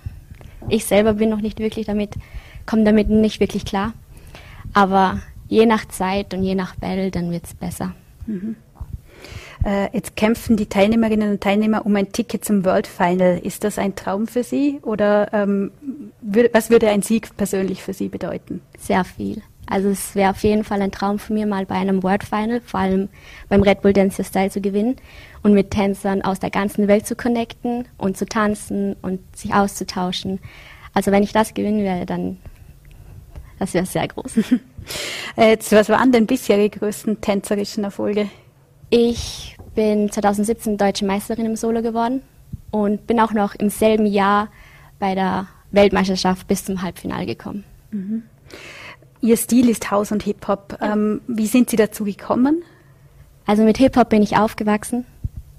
Ich 0.69 0.85
selber 0.85 1.13
bin 1.13 1.29
noch 1.29 1.41
nicht 1.41 1.59
wirklich 1.59 1.85
damit, 1.85 2.15
komme 2.65 2.83
damit 2.83 3.09
nicht 3.09 3.39
wirklich 3.39 3.65
klar. 3.65 3.93
Aber 4.73 5.19
je 5.47 5.65
nach 5.65 5.85
Zeit 5.87 6.33
und 6.33 6.43
je 6.43 6.55
nach 6.55 6.75
Battle, 6.75 7.11
dann 7.11 7.31
wird 7.31 7.45
es 7.45 7.53
besser. 7.53 7.93
Mhm. 8.25 8.55
Äh, 9.63 9.89
jetzt 9.93 10.15
kämpfen 10.15 10.57
die 10.57 10.65
Teilnehmerinnen 10.65 11.31
und 11.31 11.41
Teilnehmer 11.41 11.85
um 11.85 11.95
ein 11.95 12.11
Ticket 12.11 12.43
zum 12.43 12.65
World 12.65 12.87
Final. 12.87 13.39
Ist 13.39 13.63
das 13.63 13.77
ein 13.77 13.95
Traum 13.95 14.27
für 14.27 14.43
Sie 14.43 14.79
oder 14.81 15.31
ähm, 15.33 15.71
würd, 16.21 16.53
was 16.53 16.69
würde 16.69 16.89
ein 16.89 17.03
Sieg 17.03 17.35
persönlich 17.37 17.83
für 17.83 17.93
Sie 17.93 18.09
bedeuten? 18.09 18.61
Sehr 18.79 19.03
viel. 19.03 19.43
Also 19.71 19.87
es 19.87 20.15
wäre 20.15 20.31
auf 20.31 20.43
jeden 20.43 20.65
Fall 20.65 20.81
ein 20.81 20.91
Traum 20.91 21.17
von 21.17 21.33
mir, 21.33 21.47
mal 21.47 21.65
bei 21.65 21.75
einem 21.75 22.03
World 22.03 22.25
Final, 22.25 22.59
vor 22.59 22.81
allem 22.81 23.07
beim 23.47 23.63
Red 23.63 23.81
Bull 23.81 23.93
Dance 23.93 24.21
Style 24.21 24.49
zu 24.49 24.59
gewinnen 24.59 24.97
und 25.43 25.53
mit 25.53 25.71
Tänzern 25.71 26.21
aus 26.23 26.39
der 26.39 26.49
ganzen 26.49 26.89
Welt 26.89 27.07
zu 27.07 27.15
connecten 27.15 27.85
und 27.97 28.17
zu 28.17 28.25
tanzen 28.25 28.97
und 29.01 29.21
sich 29.33 29.53
auszutauschen. 29.53 30.39
Also 30.93 31.11
wenn 31.11 31.23
ich 31.23 31.31
das 31.31 31.53
gewinnen 31.53 31.83
werde, 31.83 32.05
dann 32.05 32.37
das 33.59 33.73
wäre 33.73 33.85
sehr 33.85 34.07
groß. 34.09 34.39
Jetzt, 35.37 35.71
was 35.71 35.87
waren 35.87 36.11
denn 36.11 36.27
bisher 36.27 36.57
die 36.57 36.71
größten 36.71 37.21
tänzerischen 37.21 37.85
Erfolge? 37.85 38.27
Ich 38.89 39.55
bin 39.73 40.11
2017 40.11 40.75
deutsche 40.75 41.05
Meisterin 41.05 41.45
im 41.45 41.55
Solo 41.55 41.81
geworden 41.81 42.23
und 42.71 43.07
bin 43.07 43.21
auch 43.21 43.31
noch 43.31 43.55
im 43.55 43.69
selben 43.69 44.05
Jahr 44.05 44.49
bei 44.99 45.15
der 45.15 45.47
Weltmeisterschaft 45.71 46.45
bis 46.49 46.65
zum 46.65 46.81
Halbfinale 46.81 47.25
gekommen. 47.25 47.63
Mhm. 47.91 48.23
Ihr 49.21 49.37
Stil 49.37 49.69
ist 49.69 49.91
House 49.91 50.11
und 50.11 50.23
Hip-Hop. 50.23 50.77
Ja. 50.81 50.93
Ähm, 50.93 51.21
wie 51.27 51.45
sind 51.45 51.69
Sie 51.69 51.75
dazu 51.75 52.03
gekommen? 52.03 52.63
Also 53.45 53.63
mit 53.63 53.77
Hip-Hop 53.77 54.09
bin 54.09 54.23
ich 54.23 54.37
aufgewachsen. 54.37 55.05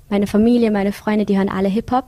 Meine 0.09 0.27
Familie, 0.27 0.71
meine 0.71 0.93
Freunde, 0.93 1.25
die 1.25 1.39
hören 1.39 1.49
alle 1.49 1.69
Hip-Hop. 1.69 2.07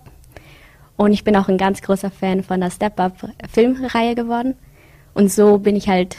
Und 0.96 1.12
ich 1.12 1.24
bin 1.24 1.36
auch 1.36 1.48
ein 1.48 1.58
ganz 1.58 1.80
großer 1.80 2.10
Fan 2.10 2.42
von 2.42 2.60
der 2.60 2.70
Step-Up-Filmreihe 2.70 4.14
geworden. 4.14 4.54
Und 5.14 5.32
so 5.32 5.58
bin 5.58 5.76
ich 5.76 5.88
halt 5.88 6.16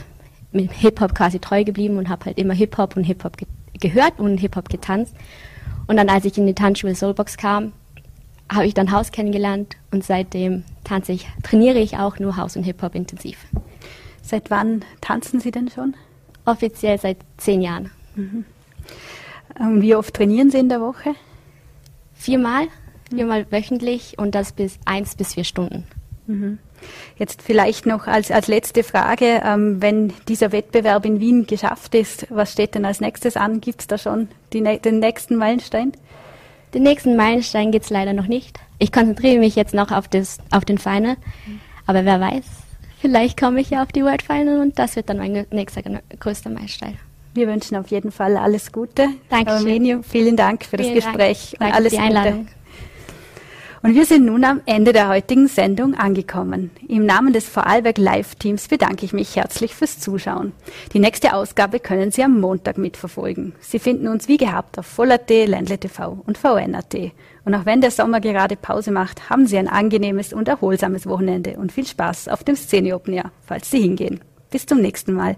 mit 0.51 0.71
Hip-Hop 0.71 1.13
quasi 1.13 1.39
treu 1.39 1.63
geblieben 1.63 1.97
und 1.97 2.07
habe 2.07 2.25
halt 2.25 2.37
immer 2.37 2.53
Hip-Hop 2.53 2.95
und 2.95 3.03
Hip-Hop 3.03 3.37
ge 3.37 3.47
gehört 3.77 4.19
und 4.19 4.37
Hip-Hop 4.37 4.69
getanzt. 4.69 5.13
Und 5.87 5.97
dann, 5.97 6.07
als 6.07 6.23
ich 6.23 6.37
in 6.37 6.47
die 6.47 6.53
Tanzschule 6.53 6.95
Soulbox 6.95 7.35
kam, 7.35 7.73
habe 8.49 8.65
ich 8.65 8.73
dann 8.73 8.89
House 8.91 9.11
kennengelernt 9.11 9.75
und 9.91 10.05
seitdem 10.05 10.63
tanze 10.85 11.11
ich, 11.11 11.27
trainiere 11.43 11.79
ich 11.79 11.97
auch 11.97 12.17
nur 12.19 12.37
House 12.37 12.55
und 12.55 12.63
Hip-Hop 12.63 12.95
intensiv. 12.95 13.37
Seit 14.25 14.49
wann 14.49 14.83
tanzen 15.01 15.39
Sie 15.39 15.51
denn 15.51 15.69
schon? 15.69 15.93
Offiziell 16.45 16.99
seit 16.99 17.17
zehn 17.37 17.61
Jahren. 17.61 17.91
Mhm. 18.15 18.45
Ähm, 19.59 19.81
wie 19.83 19.95
oft 19.95 20.15
trainieren 20.15 20.49
Sie 20.49 20.57
in 20.57 20.69
der 20.69 20.81
Woche? 20.81 21.13
Viermal, 22.15 22.67
viermal 23.13 23.45
wöchentlich 23.51 24.17
und 24.17 24.33
das 24.33 24.51
bis 24.51 24.79
eins 24.85 25.15
bis 25.15 25.35
vier 25.35 25.43
Stunden. 25.43 25.83
Mhm. 26.25 26.57
Jetzt 27.17 27.43
vielleicht 27.43 27.85
noch 27.85 28.07
als, 28.07 28.31
als 28.31 28.47
letzte 28.47 28.83
Frage, 28.83 29.41
ähm, 29.45 29.81
wenn 29.81 30.11
dieser 30.27 30.51
Wettbewerb 30.51 31.05
in 31.05 31.19
Wien 31.19 31.45
geschafft 31.45 31.93
ist, 31.93 32.25
was 32.31 32.51
steht 32.51 32.73
denn 32.73 32.85
als 32.85 33.01
nächstes 33.01 33.37
an? 33.37 33.61
Gibt 33.61 33.81
es 33.81 33.87
da 33.87 33.99
schon 33.99 34.27
die, 34.53 34.61
den 34.61 34.99
nächsten 34.99 35.35
Meilenstein? 35.35 35.91
Den 36.73 36.81
nächsten 36.81 37.15
Meilenstein 37.15 37.71
gibt 37.71 37.85
es 37.85 37.91
leider 37.91 38.13
noch 38.13 38.27
nicht. 38.27 38.59
Ich 38.79 38.91
konzentriere 38.91 39.37
mich 39.37 39.55
jetzt 39.55 39.75
noch 39.75 39.91
auf, 39.91 40.07
das, 40.07 40.39
auf 40.49 40.65
den 40.65 40.79
Final, 40.79 41.15
aber 41.85 42.05
wer 42.05 42.19
weiß, 42.19 42.43
vielleicht 43.05 43.39
komme 43.39 43.61
ich 43.61 43.69
ja 43.69 43.83
auf 43.83 43.91
die 43.91 44.03
World 44.03 44.23
Final 44.23 44.59
und 44.59 44.79
das 44.79 44.95
wird 44.95 45.09
dann 45.09 45.17
mein 45.17 45.45
nächster 45.51 45.81
größter 46.19 46.49
Meilenstein. 46.49 46.97
Wir 47.35 47.47
wünschen 47.47 47.77
auf 47.77 47.87
jeden 47.89 48.11
Fall 48.11 48.35
alles 48.35 48.71
Gute. 48.71 49.09
Danke. 49.29 49.51
Armenio, 49.51 50.01
vielen 50.01 50.35
Dank 50.35 50.65
für 50.65 50.77
vielen 50.77 50.95
das 50.95 51.05
Gespräch 51.05 51.55
Dank. 51.59 51.71
und 51.71 51.77
alles 51.77 51.93
Gute. 51.93 52.45
Und 53.85 53.93
wir 53.93 54.05
sind 54.07 54.25
nun 54.25 54.43
am 54.43 54.61
Ende 54.65 54.93
der 54.93 55.09
heutigen 55.09 55.47
Sendung 55.47 55.93
angekommen. 55.93 56.71
Im 56.87 57.05
Namen 57.05 57.33
des 57.33 57.47
Vorarlberg 57.47 57.99
Live-Teams 57.99 58.67
bedanke 58.67 59.05
ich 59.05 59.13
mich 59.13 59.35
herzlich 59.35 59.75
fürs 59.75 59.99
Zuschauen. 59.99 60.53
Die 60.93 60.99
nächste 60.99 61.35
Ausgabe 61.35 61.79
können 61.79 62.09
Sie 62.09 62.23
am 62.23 62.39
Montag 62.39 62.79
mitverfolgen. 62.79 63.53
Sie 63.59 63.77
finden 63.77 64.07
uns 64.07 64.27
wie 64.27 64.37
gehabt 64.37 64.79
auf 64.79 64.87
Voll.at, 64.87 65.29
Ländle 65.29 65.77
TV 65.77 66.17
und 66.25 66.39
VN.at. 66.39 66.95
Und 67.45 67.53
auch 67.53 67.67
wenn 67.67 67.79
der 67.79 67.91
Sommer 67.91 68.21
gerade 68.21 68.55
Pause 68.55 68.89
macht, 68.89 69.29
haben 69.29 69.45
Sie 69.45 69.55
ein 69.55 69.67
angenehmes 69.67 70.33
und 70.33 70.47
erholsames 70.47 71.05
Wochenende 71.05 71.57
und 71.57 71.71
viel 71.71 71.85
Spaß 71.85 72.29
auf 72.29 72.43
dem 72.43 72.55
Szene 72.55 72.95
Open 72.95 73.13
Air, 73.13 73.31
falls 73.45 73.69
Sie 73.69 73.81
hingehen. 73.81 74.19
Bis 74.49 74.65
zum 74.65 74.81
nächsten 74.81 75.13
Mal. 75.13 75.35